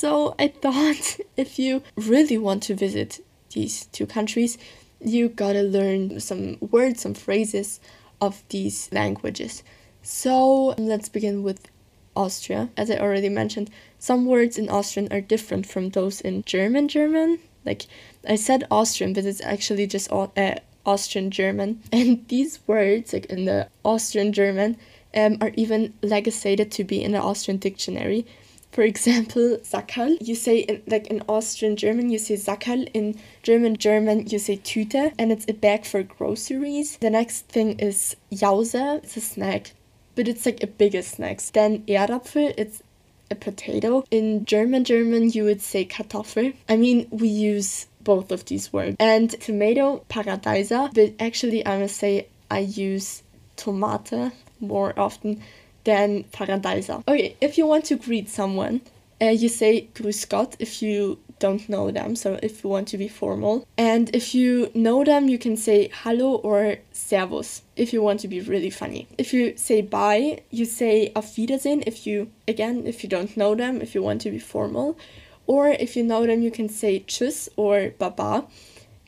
So 0.00 0.34
I 0.38 0.48
thought 0.48 1.18
if 1.36 1.58
you 1.58 1.82
really 1.94 2.38
want 2.38 2.62
to 2.62 2.74
visit 2.74 3.22
these 3.52 3.84
two 3.92 4.06
countries, 4.06 4.56
you 4.98 5.28
gotta 5.28 5.60
learn 5.62 6.20
some 6.20 6.56
words, 6.70 7.02
some 7.02 7.12
phrases 7.12 7.80
of 8.18 8.42
these 8.48 8.88
languages. 8.92 9.62
So 10.02 10.74
let's 10.78 11.10
begin 11.10 11.42
with 11.42 11.70
Austria. 12.16 12.70
As 12.78 12.90
I 12.90 12.96
already 12.96 13.28
mentioned, 13.28 13.68
some 13.98 14.24
words 14.24 14.56
in 14.56 14.70
Austrian 14.70 15.12
are 15.12 15.20
different 15.20 15.66
from 15.66 15.90
those 15.90 16.22
in 16.22 16.44
German 16.44 16.88
German. 16.88 17.38
Like 17.66 17.82
I 18.26 18.36
said 18.36 18.66
Austrian, 18.70 19.12
but 19.12 19.26
it's 19.26 19.42
actually 19.42 19.86
just 19.86 20.10
uh, 20.10 20.54
Austrian 20.86 21.30
German. 21.30 21.82
And 21.92 22.26
these 22.28 22.58
words, 22.66 23.12
like 23.12 23.26
in 23.26 23.44
the 23.44 23.68
Austrian 23.84 24.32
German, 24.32 24.78
um, 25.14 25.36
are 25.42 25.52
even 25.56 25.92
legislated 26.00 26.72
to 26.72 26.84
be 26.84 27.04
in 27.04 27.12
the 27.12 27.20
Austrian 27.20 27.58
dictionary. 27.58 28.24
For 28.70 28.82
example, 28.82 29.58
Sackerl, 29.64 30.16
you 30.20 30.36
say 30.36 30.60
in, 30.60 30.82
like 30.86 31.08
in 31.08 31.22
Austrian 31.28 31.76
German, 31.76 32.10
you 32.10 32.18
say 32.18 32.34
Sackerl. 32.34 32.88
In 32.94 33.18
German 33.42 33.76
German, 33.76 34.28
you 34.28 34.38
say 34.38 34.58
Tüte, 34.58 35.12
and 35.18 35.32
it's 35.32 35.46
a 35.48 35.54
bag 35.54 35.84
for 35.84 36.02
groceries. 36.04 36.96
The 36.98 37.10
next 37.10 37.48
thing 37.48 37.78
is 37.80 38.16
Jause, 38.32 38.74
it's 38.74 39.16
a 39.16 39.20
snack, 39.20 39.72
but 40.14 40.28
it's 40.28 40.46
like 40.46 40.62
a 40.62 40.68
bigger 40.68 41.02
snack. 41.02 41.40
Then 41.52 41.82
Erdapfel, 41.86 42.54
it's 42.56 42.82
a 43.30 43.34
potato. 43.34 44.04
In 44.10 44.44
German 44.44 44.84
German, 44.84 45.30
you 45.30 45.44
would 45.44 45.62
say 45.62 45.84
Kartoffel. 45.84 46.54
I 46.68 46.76
mean, 46.76 47.08
we 47.10 47.28
use 47.28 47.86
both 48.02 48.30
of 48.30 48.44
these 48.44 48.72
words. 48.72 48.96
And 49.00 49.30
tomato, 49.40 50.04
Paradeiser, 50.08 50.94
but 50.94 51.14
actually 51.18 51.66
I 51.66 51.78
must 51.78 51.96
say 51.96 52.28
I 52.50 52.60
use 52.60 53.22
tomate 53.56 54.32
more 54.60 54.98
often 54.98 55.42
than 55.84 56.24
Paradeiser. 56.24 57.02
Okay, 57.08 57.36
if 57.40 57.58
you 57.58 57.66
want 57.66 57.84
to 57.86 57.96
greet 57.96 58.28
someone, 58.28 58.80
uh, 59.20 59.26
you 59.26 59.48
say 59.48 59.88
Grüß 59.94 60.28
Gott 60.28 60.56
if 60.58 60.82
you 60.82 61.18
don't 61.38 61.68
know 61.68 61.90
them, 61.90 62.14
so 62.14 62.38
if 62.42 62.62
you 62.62 62.70
want 62.70 62.86
to 62.88 62.98
be 62.98 63.08
formal. 63.08 63.66
And 63.76 64.14
if 64.14 64.34
you 64.34 64.70
know 64.74 65.04
them, 65.04 65.28
you 65.28 65.38
can 65.38 65.56
say 65.56 65.88
Hallo 65.88 66.36
or 66.36 66.76
Servus 66.92 67.62
if 67.76 67.92
you 67.92 68.02
want 68.02 68.20
to 68.20 68.28
be 68.28 68.40
really 68.40 68.70
funny. 68.70 69.08
If 69.18 69.32
you 69.32 69.56
say 69.56 69.80
bye, 69.82 70.42
you 70.50 70.64
say 70.64 71.12
Auf 71.16 71.36
Wiedersehen 71.36 71.82
if 71.86 72.06
you, 72.06 72.30
again, 72.46 72.86
if 72.86 73.02
you 73.02 73.08
don't 73.08 73.36
know 73.36 73.54
them, 73.54 73.80
if 73.80 73.94
you 73.94 74.02
want 74.02 74.20
to 74.22 74.30
be 74.30 74.38
formal. 74.38 74.98
Or 75.46 75.68
if 75.68 75.96
you 75.96 76.04
know 76.04 76.26
them, 76.26 76.42
you 76.42 76.50
can 76.50 76.68
say 76.68 77.00
Tschüss 77.00 77.48
or 77.56 77.92
Baba. 77.98 78.46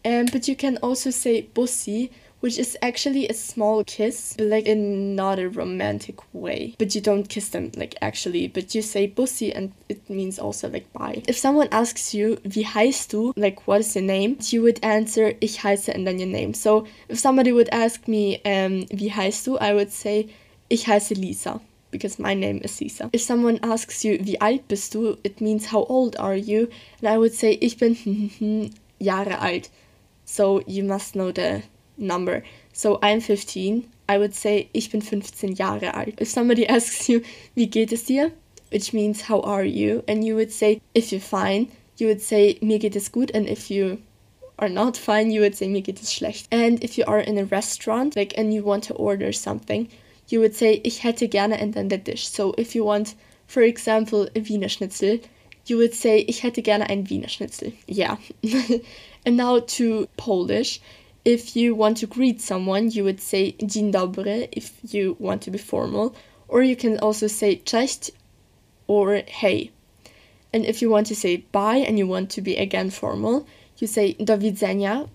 Um, 0.05 0.27
but 0.33 0.49
you 0.49 0.57
can 0.57 0.79
also 0.79 1.11
say 1.11 1.49
Bussi 1.55 2.11
which 2.43 2.59
is 2.59 2.77
actually 2.83 3.29
a 3.29 3.35
small 3.35 3.85
kiss, 3.85 4.35
but 4.37 4.49
like 4.49 4.67
in 4.67 5.15
not 5.15 5.39
a 5.39 5.49
romantic 5.49 6.19
way. 6.35 6.75
But 6.77 6.93
you 6.95 7.01
don't 7.01 7.29
kiss 7.29 7.51
them 7.51 7.71
like 7.77 7.95
actually, 8.03 8.49
but 8.49 8.75
you 8.75 8.83
say 8.83 9.07
bussi 9.09 9.53
and 9.55 9.73
it 9.89 10.11
means 10.11 10.41
also 10.41 10.69
like 10.69 10.93
bye. 10.93 11.23
If 11.29 11.39
someone 11.39 11.69
asks 11.71 12.13
you, 12.13 12.39
wie 12.43 12.65
heißt 12.65 13.11
du, 13.11 13.33
like 13.37 13.69
what 13.69 13.81
is 13.81 13.95
your 13.95 14.05
name, 14.05 14.39
you 14.51 14.61
would 14.63 14.81
answer, 14.83 15.35
ich 15.41 15.61
heiße 15.61 15.95
and 15.95 16.05
then 16.05 16.19
your 16.19 16.29
name. 16.29 16.53
So 16.53 16.85
if 17.09 17.21
somebody 17.21 17.53
would 17.53 17.69
ask 17.71 18.09
me, 18.09 18.41
um, 18.45 18.87
wie 18.91 19.13
heißt 19.13 19.47
du, 19.47 19.57
I 19.61 19.73
would 19.73 19.93
say, 19.93 20.29
ich 20.69 20.87
heiße 20.87 21.15
Lisa 21.15 21.61
because 21.93 22.19
my 22.19 22.35
name 22.35 22.59
is 22.65 22.81
Lisa. 22.81 23.09
If 23.13 23.23
someone 23.23 23.61
asks 23.63 24.03
you, 24.03 24.19
wie 24.21 24.41
alt 24.41 24.67
bist 24.67 24.95
du, 24.95 25.17
it 25.23 25.41
means 25.41 25.67
how 25.67 25.85
old 25.89 26.17
are 26.19 26.35
you? 26.35 26.69
And 27.01 27.09
I 27.09 27.19
would 27.19 27.35
say, 27.35 27.57
ich 27.61 27.77
bin 27.77 27.95
Jahre 29.01 29.39
alt. 29.39 29.71
So 30.25 30.63
you 30.67 30.83
must 30.83 31.15
know 31.15 31.31
the 31.31 31.63
number. 31.97 32.43
So 32.73 32.99
I'm 33.03 33.21
15. 33.21 33.89
I 34.09 34.19
would 34.19 34.35
say 34.35 34.69
ich 34.75 34.91
bin 34.91 35.03
15 35.03 35.55
Jahre 35.57 35.95
alt. 35.95 36.21
If 36.21 36.29
somebody 36.29 36.67
asks 36.69 37.09
you, 37.09 37.23
wie 37.55 37.67
geht 37.67 37.93
es 37.93 38.05
dir? 38.05 38.33
Which 38.71 38.93
means 38.93 39.23
how 39.23 39.41
are 39.41 39.65
you? 39.65 40.03
And 40.09 40.25
you 40.25 40.35
would 40.35 40.53
say, 40.53 40.81
if 40.95 41.13
you're 41.13 41.21
fine, 41.21 41.69
you 41.99 42.07
would 42.09 42.23
say 42.23 42.59
mir 42.63 42.79
geht 42.79 42.97
es 42.97 43.11
gut. 43.11 43.31
And 43.35 43.49
if 43.49 43.71
you 43.71 43.99
are 44.59 44.69
not 44.69 44.97
fine, 44.97 45.31
you 45.31 45.41
would 45.41 45.55
say 45.55 45.69
mir 45.69 45.83
geht 45.83 46.01
es 46.01 46.13
schlecht. 46.13 46.47
And 46.51 46.83
if 46.83 46.97
you 46.97 47.05
are 47.07 47.21
in 47.21 47.39
a 47.39 47.45
restaurant, 47.45 48.17
like, 48.17 48.33
and 48.37 48.53
you 48.53 48.63
want 48.63 48.85
to 48.85 48.95
order 48.95 49.33
something, 49.33 49.89
you 50.29 50.41
would 50.41 50.55
say 50.55 50.81
ich 50.85 51.01
hätte 51.01 51.29
gerne 51.29 51.61
and 51.61 51.75
then 51.75 51.89
the 51.89 51.99
dish. 51.99 52.29
So 52.29 52.55
if 52.57 52.75
you 52.75 52.85
want, 52.85 53.15
for 53.47 53.63
example, 53.63 54.29
a 54.35 54.41
Wiener 54.41 54.69
Schnitzel, 54.69 55.21
you 55.67 55.77
would 55.77 55.95
say 55.95 56.25
ich 56.27 56.43
hätte 56.43 56.63
gerne 56.63 56.89
ein 56.89 57.09
Wiener 57.09 57.29
Schnitzel. 57.29 57.73
Yeah. 57.87 58.17
and 59.27 59.37
now 59.37 59.61
to 59.61 60.09
Polish 60.17 60.81
if 61.25 61.55
you 61.55 61.75
want 61.75 61.99
to 61.99 62.07
greet 62.07 62.41
someone, 62.41 62.91
you 62.91 63.05
would 63.05 63.21
say 63.21 63.53
dzień 63.53 63.93
dobry 63.93 64.49
if 64.53 64.73
you 64.93 65.17
want 65.21 65.43
to 65.43 65.51
be 65.51 65.59
formal, 65.59 66.15
or 66.49 66.63
you 66.63 66.77
can 66.77 66.99
also 66.99 67.27
say 67.27 67.57
cześć 67.57 68.11
or 68.89 69.23
hey. 69.27 69.71
And 70.53 70.67
if 70.67 70.83
you 70.83 70.91
want 70.91 71.07
to 71.07 71.15
say 71.15 71.37
bye 71.53 71.77
and 71.79 71.99
you 71.99 72.07
want 72.07 72.31
to 72.31 72.43
be 72.43 72.57
again 72.57 72.91
formal, 72.91 73.47
you 73.79 73.87
say 73.87 74.13
do 74.15 74.37
widzenia. 74.37 75.09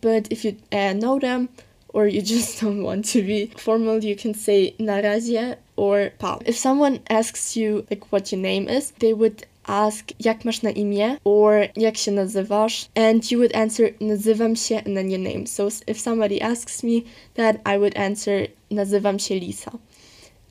But 0.00 0.28
if 0.30 0.44
you 0.44 0.56
uh, 0.70 0.92
know 0.92 1.18
them 1.18 1.48
or 1.88 2.06
you 2.06 2.22
just 2.34 2.60
don't 2.60 2.82
want 2.82 3.06
to 3.06 3.22
be 3.22 3.46
formal, 3.56 4.04
you 4.04 4.14
can 4.14 4.34
say 4.34 4.74
na 4.78 5.00
razie 5.00 5.56
or 5.76 6.10
pa. 6.18 6.38
If 6.44 6.56
someone 6.56 7.00
asks 7.08 7.56
you 7.56 7.86
like 7.90 8.12
what 8.12 8.30
your 8.30 8.40
name 8.40 8.68
is, 8.68 8.92
they 8.98 9.12
would 9.12 9.46
ask 9.66 10.04
jak 10.20 10.44
masz 10.44 10.62
na 10.62 10.70
imię 10.70 11.16
or 11.24 11.54
jak 11.76 11.96
się 11.96 12.12
nazywasz 12.12 12.88
and 12.94 13.30
you 13.30 13.38
would 13.38 13.56
answer 13.56 13.90
nazywam 14.00 14.56
się 14.56 14.76
and 14.76 14.94
then 14.96 15.10
your 15.10 15.20
name. 15.20 15.46
So 15.46 15.68
if 15.86 16.00
somebody 16.00 16.42
asks 16.42 16.82
me 16.82 17.00
that 17.34 17.56
I 17.74 17.78
would 17.78 17.98
answer 17.98 18.46
nazywam 18.70 19.18
się 19.18 19.34
Lisa. 19.34 19.70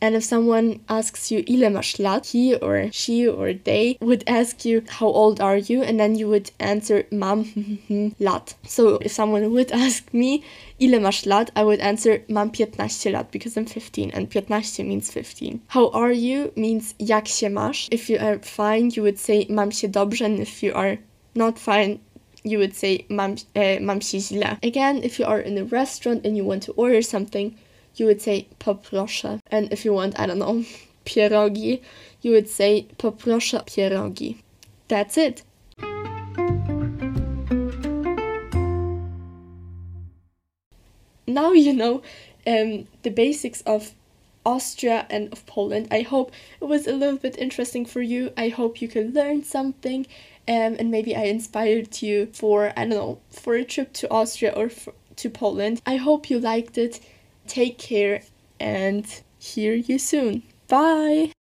And 0.01 0.15
if 0.15 0.23
someone 0.23 0.81
asks 0.89 1.31
you 1.31 1.43
ile 1.47 1.69
masz 1.69 1.99
lat, 1.99 2.27
he 2.27 2.55
or 2.55 2.89
she 2.91 3.27
or 3.27 3.53
they 3.53 3.97
would 4.01 4.23
ask 4.27 4.65
you 4.65 4.83
how 4.99 5.07
old 5.07 5.39
are 5.39 5.57
you 5.57 5.83
and 5.83 5.99
then 5.99 6.15
you 6.15 6.27
would 6.27 6.51
answer 6.59 7.05
mam 7.11 7.45
lat. 8.19 8.55
So 8.67 8.97
if 9.01 9.11
someone 9.11 9.51
would 9.53 9.71
ask 9.85 10.13
me 10.13 10.43
ile 10.79 10.99
masz 10.99 11.25
lat, 11.25 11.51
I 11.55 11.63
would 11.63 11.79
answer 11.79 12.23
mam 12.27 12.51
15 12.51 13.11
lat 13.11 13.31
because 13.31 13.57
I'm 13.57 13.65
15 13.65 14.11
and 14.11 14.29
15 14.29 14.87
means 14.87 15.11
15. 15.11 15.61
How 15.67 15.89
are 15.91 16.11
you 16.11 16.51
means 16.55 16.93
jak 16.99 17.27
się 17.27 17.49
masz. 17.49 17.87
If 17.91 18.09
you 18.09 18.17
are 18.19 18.39
fine, 18.39 18.91
you 18.95 19.03
would 19.03 19.19
say 19.19 19.45
mam 19.49 19.71
się 19.71 19.87
dobrze 19.87 20.25
and 20.25 20.39
if 20.39 20.63
you 20.63 20.73
are 20.73 20.97
not 21.35 21.59
fine, 21.59 21.99
you 22.43 22.59
would 22.59 22.75
say 22.75 23.05
mam, 23.09 23.35
uh, 23.55 23.79
mam 23.81 24.01
się 24.01 24.19
źle. 24.19 24.57
Again, 24.63 25.03
if 25.03 25.19
you 25.19 25.25
are 25.25 25.41
in 25.41 25.57
a 25.57 25.63
restaurant 25.63 26.25
and 26.25 26.37
you 26.37 26.45
want 26.45 26.65
to 26.65 26.73
order 26.73 27.03
something, 27.03 27.51
you 27.95 28.05
would 28.05 28.21
say 28.21 28.47
poproszę. 28.59 29.39
And 29.51 29.71
if 29.71 29.85
you 29.85 29.93
want, 29.93 30.19
I 30.19 30.25
don't 30.27 30.39
know, 30.39 30.63
pierogi, 31.05 31.81
you 32.21 32.31
would 32.31 32.49
say 32.49 32.87
poproszę 32.97 33.65
pierogi. 33.65 34.37
That's 34.87 35.17
it. 35.17 35.43
Now 41.27 41.53
you 41.53 41.73
know 41.73 42.01
um, 42.47 42.87
the 43.01 43.09
basics 43.09 43.61
of 43.61 43.93
Austria 44.45 45.07
and 45.09 45.31
of 45.33 45.45
Poland. 45.47 45.87
I 45.91 46.01
hope 46.01 46.31
it 46.61 46.65
was 46.65 46.87
a 46.87 46.93
little 46.93 47.17
bit 47.17 47.37
interesting 47.37 47.85
for 47.85 48.01
you. 48.01 48.31
I 48.37 48.49
hope 48.49 48.81
you 48.81 48.87
could 48.87 49.15
learn 49.15 49.43
something 49.43 50.05
um, 50.47 50.75
and 50.77 50.91
maybe 50.91 51.15
I 51.15 51.23
inspired 51.23 52.01
you 52.01 52.27
for, 52.27 52.71
I 52.77 52.81
don't 52.85 52.89
know, 52.89 53.19
for 53.31 53.55
a 53.55 53.63
trip 53.63 53.93
to 53.93 54.11
Austria 54.11 54.53
or 54.55 54.69
for, 54.69 54.93
to 55.15 55.29
Poland. 55.29 55.81
I 55.85 55.95
hope 55.95 56.29
you 56.29 56.39
liked 56.39 56.77
it. 56.77 56.99
Take 57.47 57.77
care 57.77 58.21
and 58.59 59.05
hear 59.37 59.73
you 59.73 59.99
soon. 59.99 60.43
Bye! 60.67 61.31